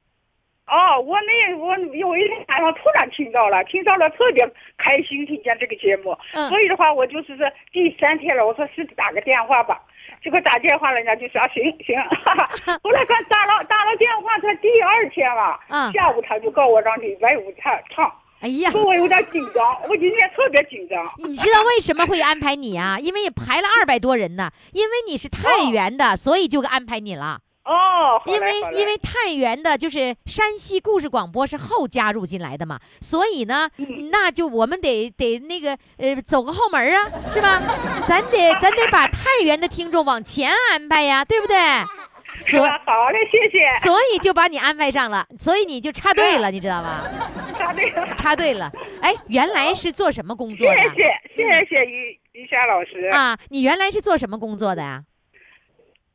[0.67, 4.45] 哦，我那我有一天晚上突然听到了，听到了特别
[4.77, 9.81] 开心，听见这个节目，嗯所以的话我就是说第三天了，我说是打个电话吧，
[10.21, 12.49] 结果打电话人家就说啊行行，哈哈，
[12.83, 22.97] 后来他打了打了电话，他第二天了，嗯下午他就告我让礼拜五唱唱，哎呀，说我有点紧张，我今天特别紧张，你知道为什么会安排你啊？
[23.01, 27.39] 因为也排了二百多人呢，因为你是太原的，所以就安排你了。
[27.65, 37.61] 哦，因为因为太原的就是山西故事广播是后加入进来的嘛，所以呢，嗯那就我们得得那个呃走个后门啊，是吧？
[38.07, 41.57] 咱得咱得把太原的听众往前安排呀，对不对？
[42.37, 47.03] 所啊好嘞，谢谢，所以就把你安排上了，所以你就插队了，你知道吗？
[47.57, 48.71] 插队了，插队了。
[49.01, 50.79] 哎，原来是做什么工作的？
[50.79, 53.07] 谢谢谢谢于于霞老师。
[53.07, 55.03] 啊，你原来是做什么工作的呀？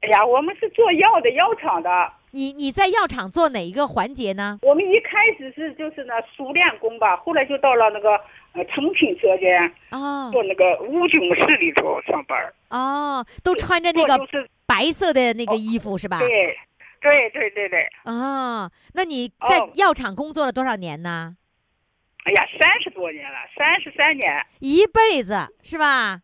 [0.01, 1.91] 哎呀，我们是做药的药厂的，
[2.31, 4.59] 你你在药厂做哪一个环节呢？
[4.63, 8.21] 我们一开始是就是那熟练工吧，后来就到了那个
[8.55, 9.61] 呃成品车间
[9.91, 12.55] 啊做那个武警室里头上班儿。
[12.71, 14.19] 哦，都穿着那个
[14.67, 16.19] 白色的那个衣服是吧？
[16.19, 16.57] 对，
[17.01, 21.37] 对对对对，哦，那你在哦药厂工作了多少年呢？
[22.25, 26.21] 哎呀，三十多年了，三十三年一辈子是吧？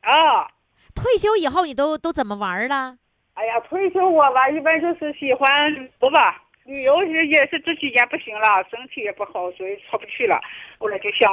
[0.00, 0.48] 啊。
[0.94, 2.96] 退休以后你都都怎么玩了？
[3.34, 6.40] 哎呀，退休我吧，一般就是喜欢旅游吧。
[6.64, 10.40] 旅游也也是这几年不行了，身体也不好，所以出不去了。
[10.78, 11.30] 后来就想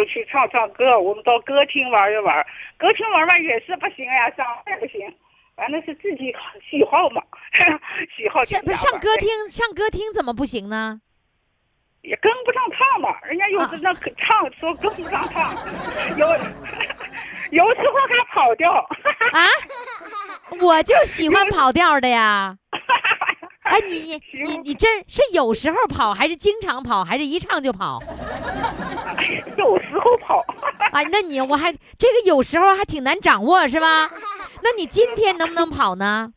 [0.00, 2.34] 出去唱唱歌，我们到歌厅玩一玩。
[2.78, 5.14] 歌厅玩玩也是不行呀，上也不行，
[5.54, 6.34] 反正是自己
[6.70, 7.22] 喜好嘛，
[8.16, 11.02] 喜好就上不上歌厅上歌厅怎么不行呢？
[12.00, 13.14] 也跟不上趟嘛。
[13.24, 15.54] 人家有的那可唱说跟不上趟，
[16.16, 16.26] 有
[17.52, 18.72] 有时候还跑调。
[19.36, 19.44] 啊，
[20.62, 22.56] 我就喜欢跑调的呀。
[23.64, 28.00] 哎，你你你你真是有时候跑，还是经常跑，还是一唱就跑？
[29.56, 30.44] 有时候跑。
[30.92, 34.10] 啊， 那你我还这个有时候还挺难掌握是吧？
[34.62, 36.32] 那你今天能不能跑呢？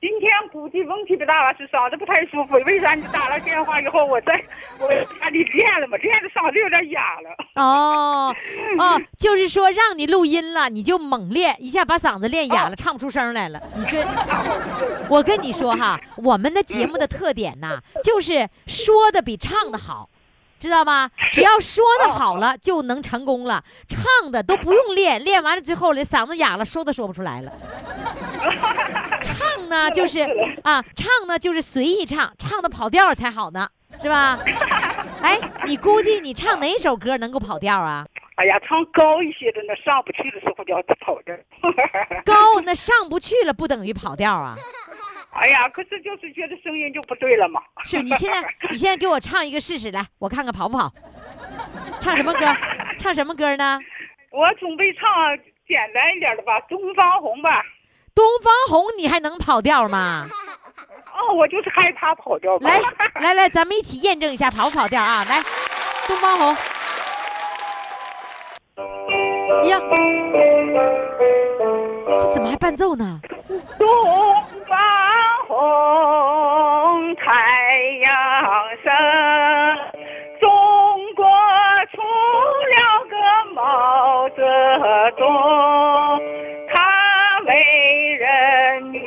[0.00, 2.54] 今天估计问题不大了，是嗓子不太舒服。
[2.64, 4.32] 为啥你打了电话以后，我在
[4.78, 4.88] 我
[5.20, 7.30] 家里练了嘛，练的嗓子有点哑了。
[7.56, 8.34] 哦
[8.78, 13.60] 哦，就是说让你录音了，你就猛练，一下把嗓子练哑了，唱不出声来了。
[13.76, 14.02] 你说，
[15.10, 20.08] 我跟你说哈，我们的节目的特点呐，就是说的比唱的好。
[20.60, 21.10] 知道吗？
[21.32, 23.64] 只要说的好了，就能成功了。
[23.88, 27.50] 唱的都不用练，练完了之后，连嗓子哑了，说都说不出来了。
[29.22, 30.20] 唱呢，就是
[30.62, 33.66] 啊，唱呢就是随意唱，唱的跑调才好呢，
[34.02, 34.38] 是吧？
[35.22, 38.06] 哎，你估计你唱哪首歌能够跑调啊？
[38.36, 41.36] 哎呀，唱高一些的那上不去的时候就要跑调。
[42.24, 44.56] 高那上不去了，不等于跑调啊？
[45.32, 47.60] 哎呀，可是就是觉得声音就不对了嘛。
[47.84, 50.92] 是你现在你现在给我唱一个试试来，我看看跑不跑？
[52.00, 52.46] 唱什么歌？
[52.98, 53.78] 唱什么歌呢？
[54.30, 55.02] 我准备唱
[55.66, 57.62] 简单一点的吧，东方红吧。
[58.14, 60.26] 东方红你还能跑调吗？
[61.14, 62.58] 哦，我就是害怕跑调。
[62.58, 62.80] 来
[63.20, 65.24] 来来，咱们一起验证一下跑不跑调啊！
[65.28, 65.42] 来，
[66.08, 66.56] 东方红。
[69.68, 69.78] 呀，
[72.18, 73.20] 这怎么还伴奏呢？
[73.78, 74.39] 东方
[75.60, 77.22] 红，太
[78.00, 78.08] 阳
[78.82, 78.90] 升，
[80.40, 80.48] 中
[81.14, 81.26] 国
[81.92, 82.00] 出
[82.72, 82.76] 了
[83.10, 83.14] 个
[83.52, 84.40] 毛泽
[85.18, 85.22] 东，
[86.72, 86.74] 他
[87.44, 87.52] 为
[88.18, 89.02] 人民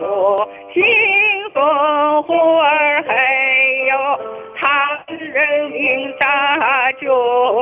[0.00, 0.36] 谋
[0.74, 0.82] 幸
[1.54, 1.60] 福，
[2.22, 3.10] 呼儿，还
[3.86, 3.94] 有
[4.60, 7.06] 他是人民大救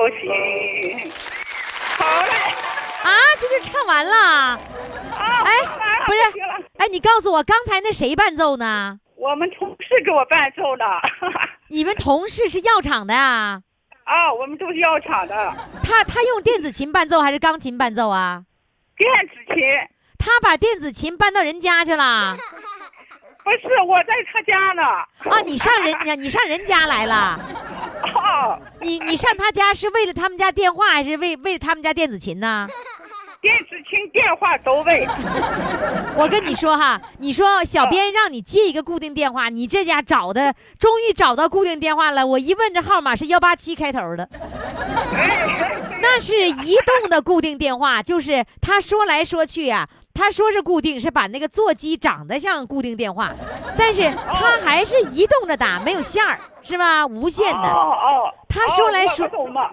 [0.09, 1.13] 星。
[1.99, 2.33] 好嘞，
[3.03, 3.07] 啊，
[3.39, 4.17] 这就唱完了。
[5.13, 5.51] 啊，哎
[6.07, 6.19] 不是，
[6.95, 9.01] 你告诉我，刚才那谁伴奏呢？
[9.17, 10.85] 我们同事给我伴奏的。
[11.67, 13.61] 你们同事是药厂的啊？
[14.05, 15.35] 啊，我们都是药厂的，
[15.83, 18.45] 他他用电子琴伴奏还是钢琴伴奏啊？
[18.97, 19.57] 电子琴。
[20.19, 22.37] 他把电子琴搬到人家去了
[23.43, 24.83] 不是我在他家呢。
[25.35, 25.41] 啊？
[25.45, 27.41] 你上人家你上人家来了？
[28.15, 32.69] 哦，你你上他家是为了他们家电话，还是为为了他们家电子琴呢？
[34.25, 35.07] 电话都喂。
[36.17, 42.27] 我跟你说哈，你说小编让你接一个固定电话，你这家找的终于找到固定电话了。
[42.27, 44.27] 我一问这号码是幺八七开头的，
[46.01, 53.31] 那是移动的固定电话，就是他说来说去啊，他说是固定，是把那个座机长得像固定电话，
[53.77, 57.07] 但是他还是移动着打，没有线儿，是吧？
[57.07, 57.71] 无线哦的。
[57.71, 58.35] 哦。
[58.49, 59.29] 他说来哦说。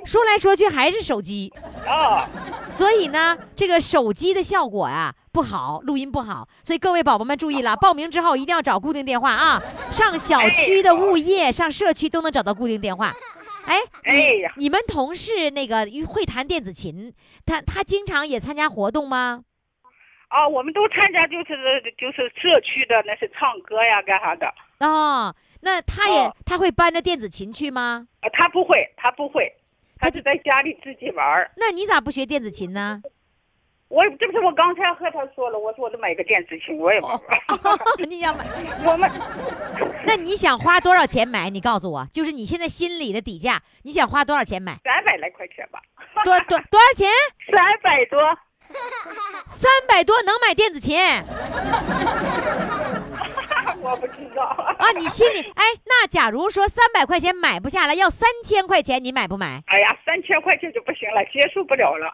[0.06, 1.54] 说来说去还是手机，
[1.86, 2.26] 哦，
[2.70, 6.48] 所以呢，这个手机的效果呀、不好，录音不好。
[6.64, 9.62] 所以各位宝宝们注意了，报名之后一定要找固定电话啊！
[9.92, 13.14] 上小区的物业、上社区都能找到固定电话。
[13.66, 17.14] 哎，哎你呀你们同事那个会弹电子琴，
[17.46, 19.44] 他他经常也参加活动吗？
[20.30, 24.52] 啊，我们都参加，就是就是社区的，那些唱歌呀，干啥的。
[24.80, 28.08] 哦，那他也、哦他会搬着电子琴去吗？
[28.22, 29.52] 啊，他不会，他不会，
[30.00, 31.50] 他就在家里自己玩儿。
[31.56, 33.02] 那你咋不学电子琴呢？
[33.88, 37.20] 我这不是我刚才和他说了，我说我得买个电子琴，我也玩儿。
[38.08, 38.46] 你想买？
[38.86, 39.10] 我们
[40.06, 41.50] 那你想花多少钱买？
[41.50, 44.78] 你告诉我，就是你现在心里的底价，你想花多少钱买？
[44.84, 45.82] 三百来块钱吧，
[46.24, 47.08] 多多 多少钱？
[47.56, 48.20] 三百多。
[49.48, 50.98] 三百多能买电子琴
[53.82, 54.44] 我不知道。
[54.44, 54.92] 啊？
[54.98, 59.62] 你心里哎，那假如说三百块钱买不下来，要三千块钱，你买不买？
[59.68, 62.12] 哎呀，三千块钱就不行了，接受不了了。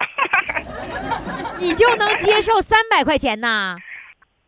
[1.60, 3.76] 你就能接受三百块钱呐？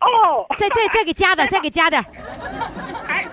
[0.00, 2.02] 哦，再再再给加点，再给加点。
[3.06, 3.26] 还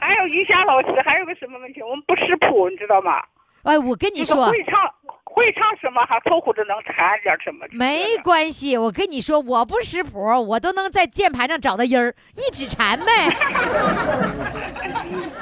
[0.00, 1.82] 还有于霞老师，还有个什么问题？
[1.82, 3.22] 我们不识谱，你知道吗？
[3.64, 4.80] 哎，我跟你说，会唱
[5.34, 7.66] 会唱什么，还凑合着能弹点什么。
[7.72, 8.76] 没关系。
[8.76, 13.04] 我跟你说，我不识谱，我都能在键盘上找到音儿，一指禅呗。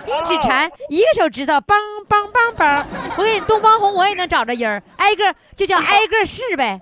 [0.07, 1.74] 一指禅，一个手指头，梆
[2.09, 2.85] 梆梆梆。
[3.16, 6.81] 我给你东方红，我也能找着音儿，挨个就叫 挨个试呗。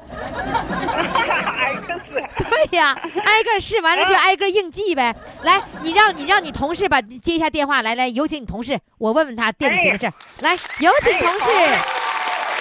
[1.59, 2.23] 挨个试。
[2.49, 5.15] 对呀，挨个试完了就挨个应记呗。
[5.43, 10.13] 来，你让你让你同事吧接一下电话，来来，有请你同事，我问问他电子琴的事儿。
[10.41, 11.47] 来，有请同事。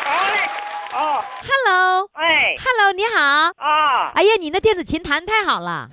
[0.08, 0.40] 哎好嘞。
[0.94, 2.56] 哦，Hello，Hello，哎，
[2.96, 3.22] 你好。
[3.58, 5.90] 啊，哎呀，你那电子琴弹太好了。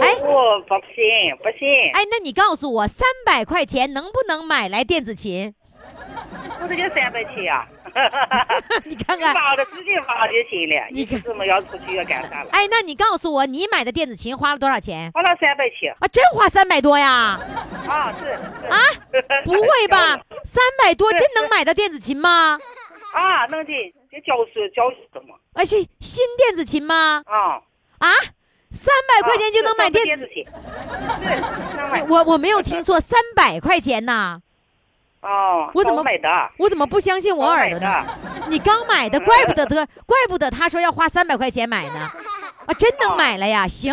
[0.00, 5.54] 哎我不行不行，哎，那你告诉我，三百块钱能不能买来电子琴？
[6.60, 7.66] 我这就三百七啊。
[8.84, 12.50] 你看看，放着自己放就行了，你看你怎么要出去要干啥了？
[12.52, 15.10] 哎，那你告诉我，你买的电子琴花了多少钱？
[15.12, 15.88] 花了三百七。
[15.88, 17.40] 啊，真花三百多呀？
[17.88, 18.26] 啊，是
[18.68, 18.76] 啊，
[19.44, 20.20] 不会吧？
[20.44, 22.58] 三百多真能买到电子琴吗？
[23.12, 23.72] 啊，能的，
[24.10, 25.34] 这教室教师的嘛。
[25.54, 27.22] 啊，新新电子琴吗？
[27.26, 27.62] 啊，
[27.98, 28.08] 啊，
[28.70, 30.28] 三百块钱就能买电子？
[30.32, 30.46] 琴。
[32.08, 34.40] 我我没有听错，三百块钱呐？
[35.22, 36.28] 哦，我怎么买的？
[36.58, 38.04] 我怎么不相信我耳朵呢？
[38.48, 42.10] 你刚买的，怪不得他，怪不得他说要花三百块钱买呢。
[42.66, 43.66] 啊，真能买了呀！
[43.66, 43.92] 行，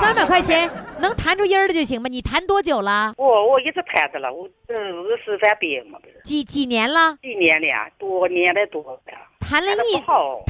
[0.00, 0.68] 三百块钱
[1.00, 2.08] 能弹出音儿的就行吧？
[2.08, 3.14] 你弹多久了？
[3.18, 7.16] 我我一直弹着了，我这我师范毕业嘛，不是几几年了？
[7.22, 9.00] 几年了，多年了多了，
[9.38, 10.02] 弹了一，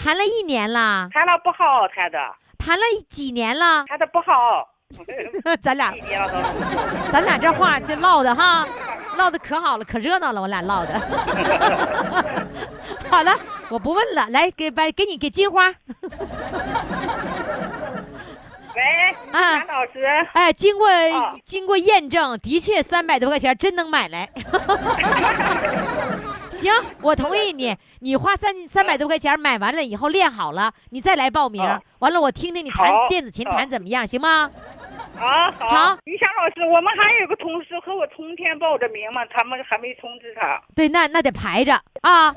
[0.02, 2.18] 弹了一年了，弹了不好，弹的
[2.56, 3.84] 弹了几年了？
[3.88, 4.68] 弹的不好，
[5.62, 5.92] 咱俩。
[7.12, 8.66] 咱俩这话就唠的哈，
[9.16, 11.00] 唠的可好了，可热闹了，我俩唠的。
[13.10, 13.32] 好了，
[13.68, 15.66] 我不问了，来给把给你给金花。
[18.72, 18.82] 喂，
[19.32, 20.04] 啊老师，
[20.34, 24.28] 哎，经过、啊经过验证，的确三百多块钱真能买来。
[26.50, 27.76] 行，我同意你。
[28.00, 31.66] 你花三三百多块钱买完了以后练好了，你再来报名。
[31.66, 34.50] 好完了，我听听你弹电子琴弹怎么样，行吗？
[35.20, 35.68] 啊，好。
[35.68, 40.60] 好于霞老师，我们还有个同事和我同天报的名嘛，他们还没通知他。
[40.74, 42.28] 对，那那得排着啊。
[42.28, 42.34] 啊，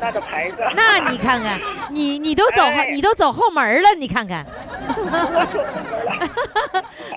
[0.00, 0.70] 那个排着。
[0.74, 4.46] 那你看看，你你都走你都走后门了，你看看。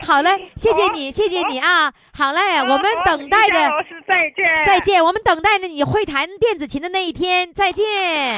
[0.05, 1.93] 好嘞，谢谢你，谢谢你啊。
[2.17, 3.55] 好嘞，我们等待着。
[3.55, 4.65] 于霞老师再见。
[4.65, 4.79] 再。
[4.79, 7.53] 见，我们等待着你会弹电子琴的那一天。
[7.53, 7.85] 再见，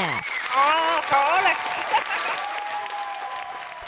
[0.10, 1.56] 啊，好嘞。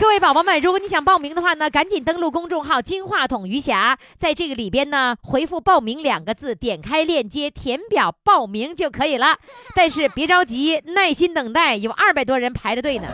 [0.03, 9.37] 各位宝宝们，如果你想报名的话呢，赶紧登录公众号“金话筒余霞”，在这个里边呢，回复“报名”两个字，点开链接填表报名就可以了。
[9.73, 13.07] 但是别着急，耐心等待，有二百多人排着队呢。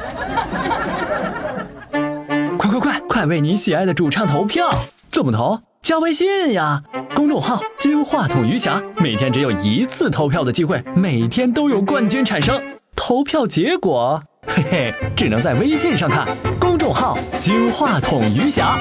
[2.58, 4.68] 快快快，快为你喜爱的主唱投票！
[5.12, 5.60] 怎么投？
[5.84, 6.82] 加微信呀，
[7.16, 12.60] 公众号“金话筒余霞”，每天只有一次投票的机会，每天都有冠军产生。
[12.96, 16.28] 投票结果，嘿嘿，只能在微信上看。
[16.94, 18.78] 号“金话筒余霞”。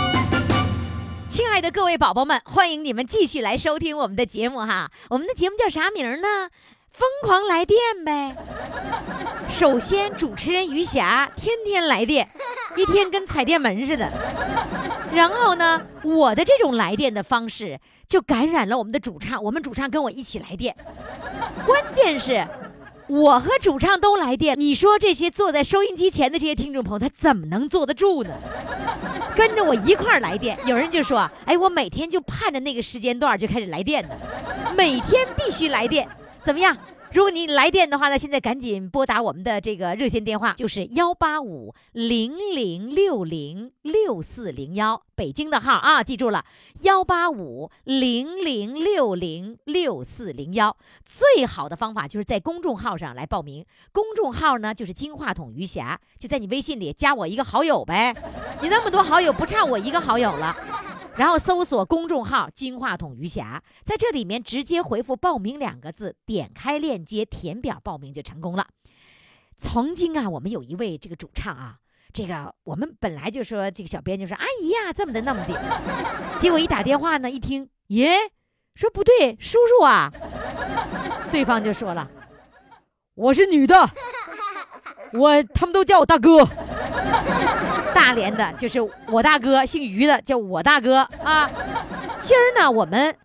[1.29, 4.91] 亲爱的各位宝宝们，欢迎你们继续来收听我们的节目哈。
[5.11, 6.49] 我们的节目叫啥名呢？
[6.91, 8.35] 疯狂来电呗。
[9.49, 12.29] 首先，主持人余霞天天来电，
[12.77, 14.11] 一天跟踩电门似的。
[15.13, 17.79] 然后呢，我的这种来电的方式
[18.09, 20.75] 就感染了我们的主唱，我们主唱跟我一起来电。
[21.67, 22.47] 关键是。
[23.09, 28.31] 我和主唱都来电，你说这些坐在收音机前的这些听众朋友，他怎么能坐得住呢？
[29.35, 34.15] 跟着我一块儿来电，有人就说：“哎，我每天就盼着那个时间段就开始来电呢，
[34.77, 36.07] 每天必须来电，
[36.43, 36.77] 怎么样？”
[37.13, 46.45] 如果你来电的话呢，现在赶紧拨打我们的这个热线电话，就是幺八五零零六零六四零幺，北京的号啊，记住了，
[46.83, 50.77] 幺八五零零六零六四零幺。
[51.07, 58.15] 最好的方法就是在公众号上来报名，公众号呢就是金话筒余霞，就在你微信里加我一个好友呗，
[58.61, 60.57] 你那么多好友不差我一个好友了。
[61.19, 68.69] 然后搜索公众号“金话筒余霞”，在这里面直接回复“报名”两个字，点开链接填表报名就成功了。
[69.57, 71.79] 曾经啊，我们有一位这个主唱啊，
[72.13, 75.59] 这个我们本来就说这个小编就说阿姨呀这么的那么的，
[76.39, 78.13] 结果一打电话呢，一听耶，
[78.77, 80.13] 说不对，叔叔啊，
[81.33, 82.09] 对方就说了，
[83.17, 83.75] 我是女的，
[85.13, 86.49] 我他们都叫我大哥。
[87.95, 91.51] 大连的，就是我大哥，姓于的叫我大哥啊。
[92.19, 93.17] 今儿呢，我们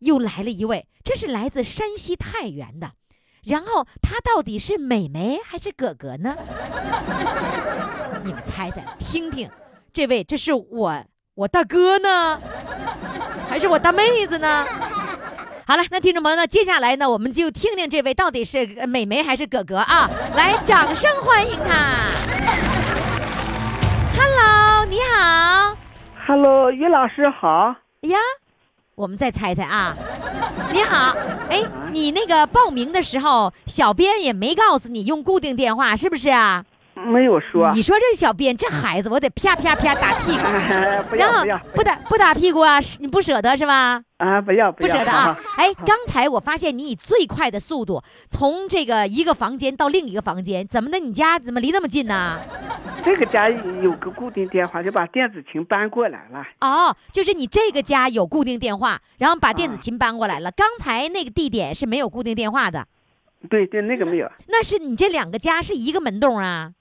[0.00, 2.90] 又来了一位，这是来自山西太原的。
[3.44, 6.36] 然后他到底是美眉还是哥哥呢？
[8.24, 9.48] 你们猜猜，听听，
[9.92, 12.40] 这位这是我我大哥呢，
[13.48, 14.66] 还是我大妹子呢？
[15.68, 20.08] 好了，那听众朋友呢，接下来呢，我们就听听这位到底是呃美眉还是哥哥啊！
[20.36, 22.06] 来，掌声欢迎他。
[24.16, 25.76] Hello，你好。
[26.24, 27.74] Hello，于老师好。
[28.02, 28.16] 哎呀，
[28.94, 29.96] 我们再猜猜啊。
[30.70, 31.16] 你好，
[31.50, 36.64] 哎，你那个报名的时候，小编也没告诉你用固定电话，是不是啊？
[36.96, 37.72] 没有说。
[37.74, 40.42] 你说这小编这孩子，我得啪啪啪打屁股，
[41.10, 42.78] 不然后要不要不打不打屁股啊？
[43.00, 44.02] 你不舍得是吧？
[44.16, 44.40] 啊！
[44.40, 45.38] 不要要不舍得啊！
[45.58, 50.98] 哎，刚才我发现你以最快的速度从这个一个房间到另一个房间，怎么的？
[50.98, 52.40] 你家怎么离那么近呢？
[53.04, 56.42] 这个家有个固定电话，就把电子琴搬过来了。
[56.60, 60.50] 哦，就是你这个家有固定电话，然后把电子琴搬过来了。
[60.50, 62.86] 刚才那个地点是没有固定电话的。
[63.50, 64.28] 对对，那个没有。
[64.48, 66.72] 那是你这两个家是一个门洞啊？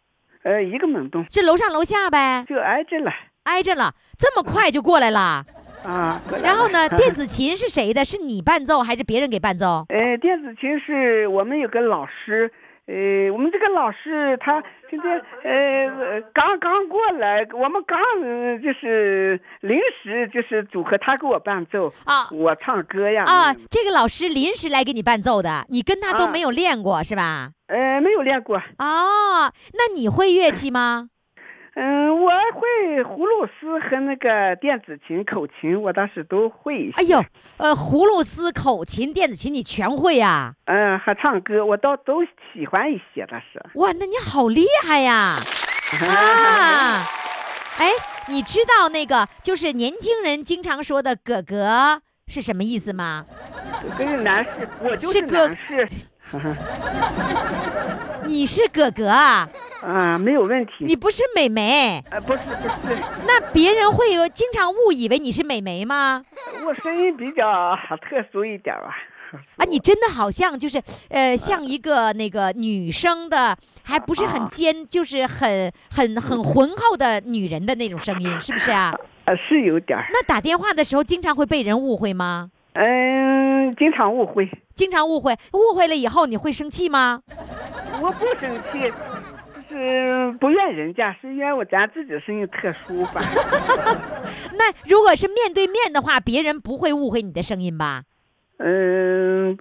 [0.46, 1.26] 呃，一个门洞。
[1.28, 2.46] 这楼上楼下呗？
[2.48, 3.12] 就挨着了。
[3.46, 5.43] 挨着了，这么快就过来了？
[5.84, 6.22] 啊。
[6.43, 8.06] 然后呢， 电子琴是谁的？
[8.06, 9.86] 是你伴奏还是别人给伴奏？
[9.89, 12.52] 呃，电子琴是我们有个老师。
[12.88, 27.49] 呃，我们这个老师他现在呃刚刚过来，我们刚、呃、就是临时就是组合他给我伴奏啊，我唱歌呀啊，这个老师临时来给你伴奏的，你跟他都没有练过、啊、是吧？
[27.67, 28.57] 呃，没有练过。
[28.57, 31.09] 哦，那你会乐器吗？
[31.76, 36.89] 嗯，我会葫芦丝和那个电子琴、口琴，我倒是都会。
[36.95, 37.21] 哎呦，
[37.57, 40.55] 呃，葫芦丝、口琴、电子琴你全会呀、啊？
[40.65, 43.61] 嗯，还唱歌，我倒都喜欢一些，倒是。
[43.73, 45.36] 哇，那你好厉害呀！
[46.01, 47.03] 啊，
[47.78, 47.91] 哎，
[48.30, 53.26] 你知道那个就是年轻人经常说的“哥哥”是什么意思吗？
[53.84, 54.49] 哥哥是男士，
[54.82, 55.88] 我就是男士。
[58.26, 59.47] 你是哥哥啊？
[59.82, 60.71] 啊，没有问题。
[60.80, 62.03] 你不是美眉？
[62.09, 62.97] 啊，不是不是。
[63.28, 66.23] 那别人会有经常误以为你是美眉吗？
[66.65, 68.95] 我声音比较特殊一点吧。
[69.57, 78.91] 啊，你真的好像就是呃，像一个那个女生的，还不是很尖，就是很很很浑厚的女人的那种声音，是不是啊？
[79.26, 82.49] 呃，是有点儿，那打电话的时候经常会被人误会吗？
[82.73, 82.84] 嗯，
[83.74, 84.49] 经常误会。
[84.76, 87.22] 经常误会，误会了以后你会生气吗？
[88.01, 88.91] 我不生气，
[89.70, 93.22] 就是不怨人家，是怨我咱自己声音特殊吧。
[94.57, 98.03] 那如果是面对面的话，别人不会误会你的声音吧？
[98.57, 99.57] 嗯，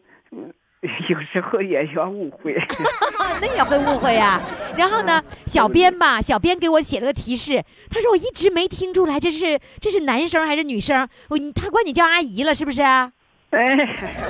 [1.08, 2.54] 有时候也要误会。
[3.40, 4.40] 那也会误会呀、
[4.76, 12.82] 然后呢，小编吧，小编给我写了个提示，他说我一直没听出来这是这是男生还是女生，我你他管你叫阿姨了是不是？
[13.54, 13.76] 哎，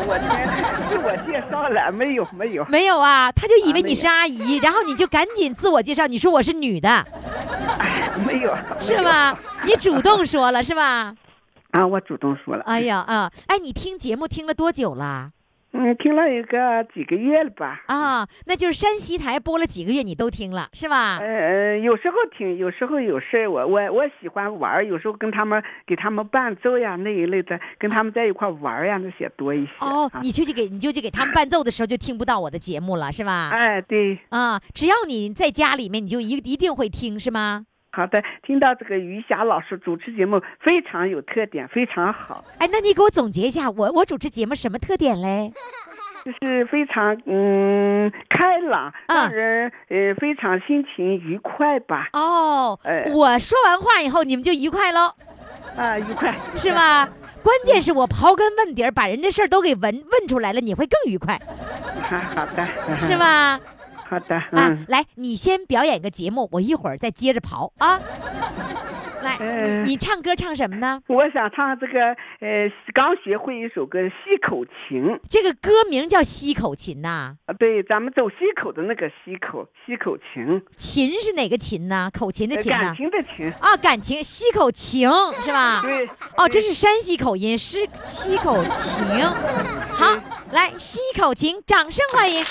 [0.07, 0.49] 我天，
[0.89, 2.27] 自我介绍了没有？
[2.33, 2.65] 没有。
[2.67, 7.05] 没有啊，他就以为你是阿姨，然后你就赶紧自我介绍，你说我是女的，
[8.27, 8.55] 没有。
[8.79, 9.37] 是吗？
[9.65, 11.15] 你主动说了是吧？
[11.71, 12.63] 啊，我主动说了。
[12.67, 15.31] 哎呀啊，哎，你听节目听了多久了？
[15.77, 17.83] 嗯，听了有个几个月了吧？
[17.89, 21.19] 啊，那就是山西台播了几个月，你都听了是吧？
[21.19, 29.73] 呃，有时候听，有时候有事儿我我我喜欢玩儿有时候跟他们给他们伴奏呀那一类的，跟他们在一块儿玩儿呀那些多一些。
[29.81, 33.51] 哦，啊你就去给你就去给他们伴奏的时候就听不到我的节目了是吧？
[33.53, 37.67] 哎，对，啊，只要你在家里面，你就一一定会听是吗？
[37.95, 45.53] 好的，听到这个于霞老师主持节目非常有特点，非常好，哎，那你给我总结一下，我我主持节目什么特点嘞？
[46.25, 52.09] 就是非常嗯开朗，啊让人呃非常心情愉快吧。
[52.15, 55.13] 哦，哎我说完话以后，你们就愉快喽，
[55.77, 56.73] 啊，愉快是？
[56.73, 57.09] 吧？
[57.43, 61.39] 关键是我刨根问底儿，把人家事儿都给问问出来了，你会更愉快，
[62.03, 62.67] 好 好的，
[62.99, 63.15] 是？
[63.19, 63.61] 吧？
[64.09, 68.01] 好的，啊嗯，，来，你先表演个节目，我一会儿再接着刨啊。
[69.23, 71.01] 来，嗯你你唱歌唱什么呢？
[71.07, 71.99] 我想唱这个
[72.41, 82.11] 呃，刚学会一首歌《西口琴》这个歌名叫西口琴呐、啊，对，咱们走西口的那个西口，西口琴，琴是哪个琴呢？
[82.13, 85.09] 口琴的呃琴呐、感情的琴，啊，感情西口情
[85.41, 85.81] 是吧？
[85.81, 89.25] 对，哦，这是山西口音，是西口情。
[89.95, 90.21] 好，
[90.53, 92.45] 来西口琴，掌声欢迎。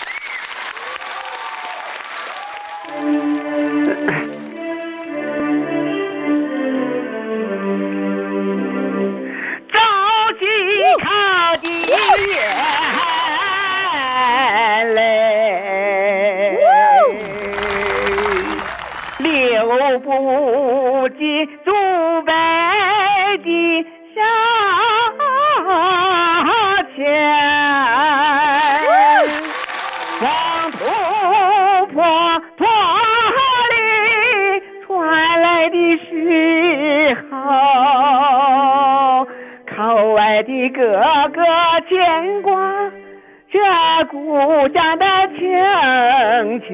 [20.00, 21.72] 不尽祖
[22.24, 22.32] 辈
[23.44, 23.86] 的
[24.16, 24.22] 小
[26.96, 26.98] 钱。
[30.20, 30.26] 黄
[30.72, 30.78] 土
[31.94, 31.96] 坡
[32.58, 32.62] 坡
[33.70, 33.74] 里
[34.86, 34.92] 传
[35.42, 36.10] 来的时
[37.30, 37.34] 候，
[39.76, 39.76] 靠
[40.14, 40.82] 外的哥
[41.34, 41.42] 哥
[41.90, 42.52] 牵挂
[43.52, 43.60] 这
[44.10, 44.18] 故
[44.74, 45.06] 乡的
[45.38, 45.42] 情
[46.68, 46.72] 情，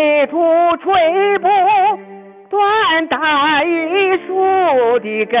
[0.00, 0.38] 泥土，
[0.78, 1.48] 吹不
[2.48, 5.36] 断大榆树的根。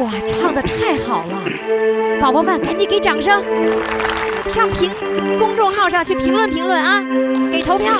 [0.00, 1.36] 哇，唱的太好了，
[2.18, 3.42] 宝宝们赶紧给掌声，
[4.48, 4.90] 上评
[5.38, 7.04] 公众号上去评论评论啊，
[7.52, 7.92] 给投票。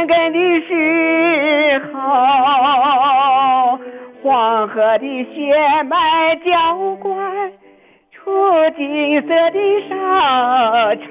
[0.00, 2.00] 生根的时候。
[4.22, 7.52] 黄河的血脉浇灌
[8.12, 8.30] 出
[8.76, 10.94] 金色的沙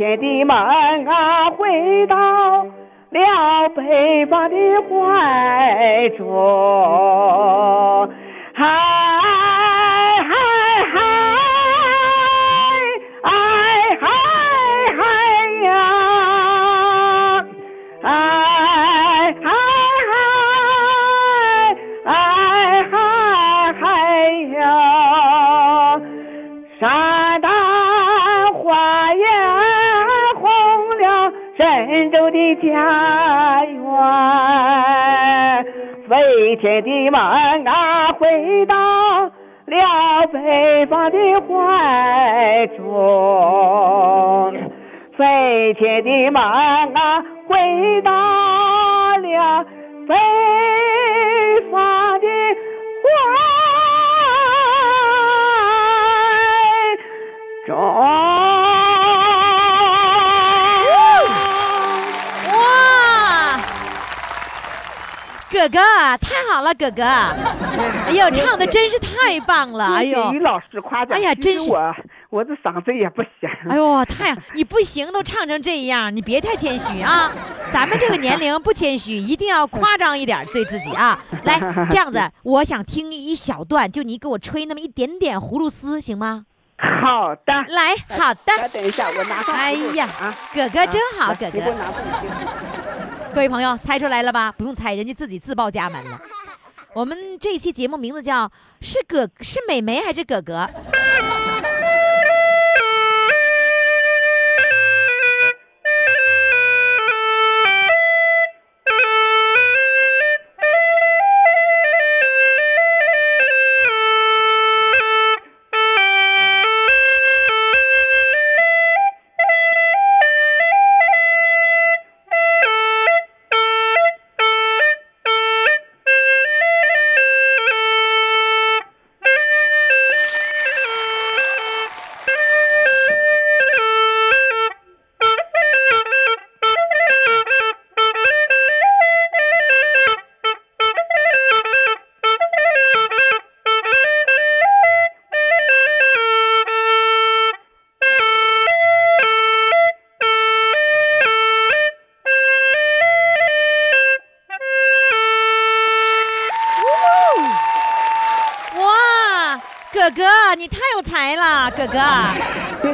[0.00, 0.56] 飞天的门
[1.06, 2.16] 啊，回到
[3.10, 4.56] 了北方的
[4.88, 8.09] 怀中。
[36.50, 37.20] 飞天的梦
[37.64, 44.52] 啊，回到了北方的怀中。
[45.16, 49.64] 飞天的梦啊，回到了
[50.08, 50.16] 北
[65.60, 65.78] 哥哥
[66.16, 71.18] 太好了，哥哥，哎呦，唱的真是太棒了，哎呦于，老师夸奖。
[71.18, 71.94] 哎呀真是我
[72.30, 73.50] 我这嗓子也不行。
[73.68, 77.30] 哎呦，太你不行都唱成这样，你别太谦虚啊！
[77.70, 81.18] 咱们这个年龄不谦虚，一定要夸张一点对自己啊！
[81.44, 86.46] 来，这样子，我想听一小段，就你给我吹那么一点点葫芦丝，行吗？
[87.02, 88.68] 好的，来，好的。
[88.72, 89.54] 等一下，我拿上。
[89.54, 91.60] 哎呀啊，哥哥真好，哥哥。
[93.32, 94.52] 各位朋友，猜出来了吧？
[94.52, 96.20] 不用猜，人家自己自报家门了。
[96.92, 98.50] 我们这一期节目名字叫
[98.80, 100.68] 是哥是美眉还是哥哥？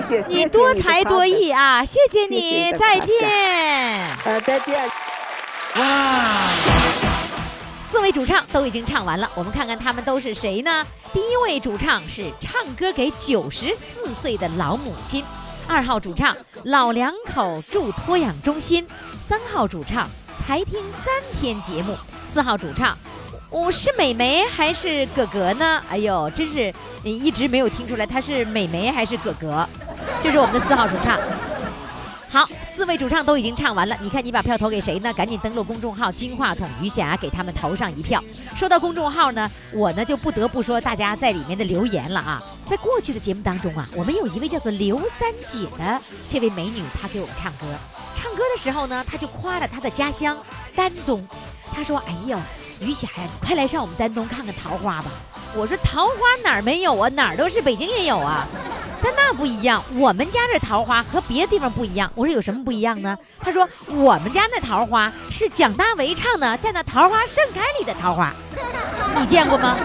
[0.08, 0.26] 谢谢。
[0.28, 1.26] 你多才多。
[1.26, 1.84] 艺啊！
[1.84, 3.16] 谢谢谢你，再见。
[4.24, 4.88] 呃，再见。
[5.76, 6.48] 哇
[7.82, 10.86] 四位主唱都已经唱完了，我们看看他们都是谁呢？
[11.12, 15.24] 第一位主唱是唱歌给九十四岁的老母亲，
[15.66, 18.86] 二号主唱老两口住托养中心，
[19.18, 22.96] 三号主唱才听三天节目，四号主唱。
[23.48, 25.82] 我是美眉还是哥哥呢？
[25.88, 26.72] 哎呦，真是
[27.04, 29.66] 呃一直没有听出来他是美眉还是哥哥。
[30.26, 31.16] 这是我们的四号主唱。
[32.28, 35.12] 好，四位主唱都已经唱完了，你看你把票投给谁呢？
[35.12, 38.20] 赶紧登录公众号“金话筒余霞”，给他们投上一票。
[38.56, 42.42] 说到公众号呢，我呢就不得不说大家在里面的留言了啊。
[42.64, 47.66] 在过去的节目当中啊，我们有一位叫做刘三姐的这位美女，她给我们唱歌。
[48.16, 50.36] 唱歌的时候呢，她就夸了她的家乡
[50.74, 51.24] 丹东，
[51.72, 52.36] 她说：“哎呦，
[52.80, 55.10] 余霞呀，你快来上我们丹东看看桃花吧。”
[55.54, 57.08] 我说：“桃花哪儿没有啊？
[57.10, 58.46] 哪儿都是，北京也有啊。”
[59.02, 62.10] 但那不一样，我们家这桃花和别的地方不一样。
[62.14, 63.16] 我说有什么不一样呢？
[63.38, 68.32] 他说我们家那桃花是蒋大为唱的《在那桃花盛开》里的桃花，
[69.16, 69.76] 你见过吗？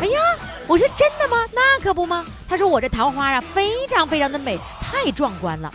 [0.00, 0.18] 哎呀，
[0.66, 1.44] 我说真的吗？
[1.52, 2.24] 那可不吗？
[2.48, 5.72] 他说我这桃花啊，非常非常的美，太壮观了。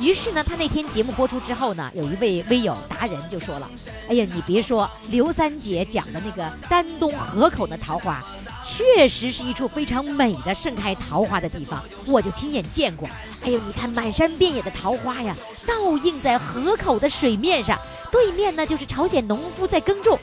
[0.00, 3.70] 于是呢，他那天节目播出之后呢，有一位微友达人就说了
[4.08, 8.24] ：“哎呀，你别说，刘三姐讲的那个丹东河口的桃花，
[8.62, 13.08] 确实是一处非常美的盛开桃花的地方，我就亲眼见过。
[13.44, 15.34] 哎呦，你看满山遍野的桃花呀，
[15.66, 17.78] 倒映在河口的水面上，
[18.10, 20.18] 对面呢就是朝鲜农夫在耕种，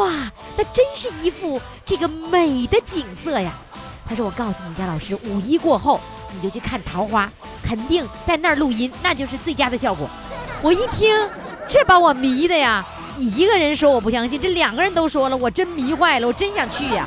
[0.00, 0.10] 哇，
[0.56, 3.52] 那真是一幅这个美的景色呀。”
[4.08, 6.00] 他说：“我告诉你，佳老师，五一过后
[6.34, 7.30] 你就去看桃花，
[7.62, 10.08] 肯定在那儿录音，那就是最佳的效果。”
[10.60, 11.14] 我一听，
[11.68, 12.84] 这把我迷的呀！
[13.16, 17.06] 你一个人说我不相信，这两个人都说了，我真迷坏了，我真想去呀。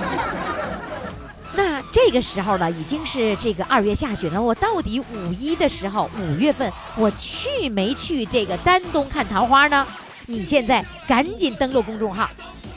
[1.58, 4.40] 那这个时候呢，已经是这个二月下旬了。
[4.40, 9.86] 我到底五一的时候，五月份我去没去这个丹东看桃花呢？
[10.28, 12.30] 你现在赶紧登录公众号。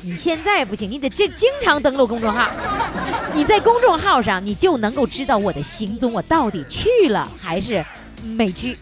[0.03, 2.49] 你现在不行，你得这经常登录公众号。
[3.35, 7.85] 你在公众号上，你就能够知道我的行踪，我到底去了还是
[8.23, 8.75] 没去。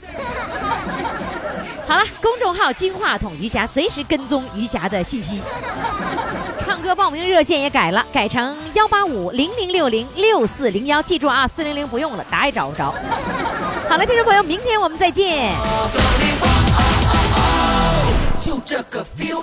[1.89, 5.41] 好了，公众号“金话筒余霞”，随时跟踪余霞的信息。
[6.65, 12.95] 唱歌报名热线也改了，改成幺八五零零六零六四零幺，记住啊，四零零不用了，打也找不着。
[13.89, 15.55] 好了，听众朋友，明天我们再见。
[18.39, 19.43] 就这个 feel。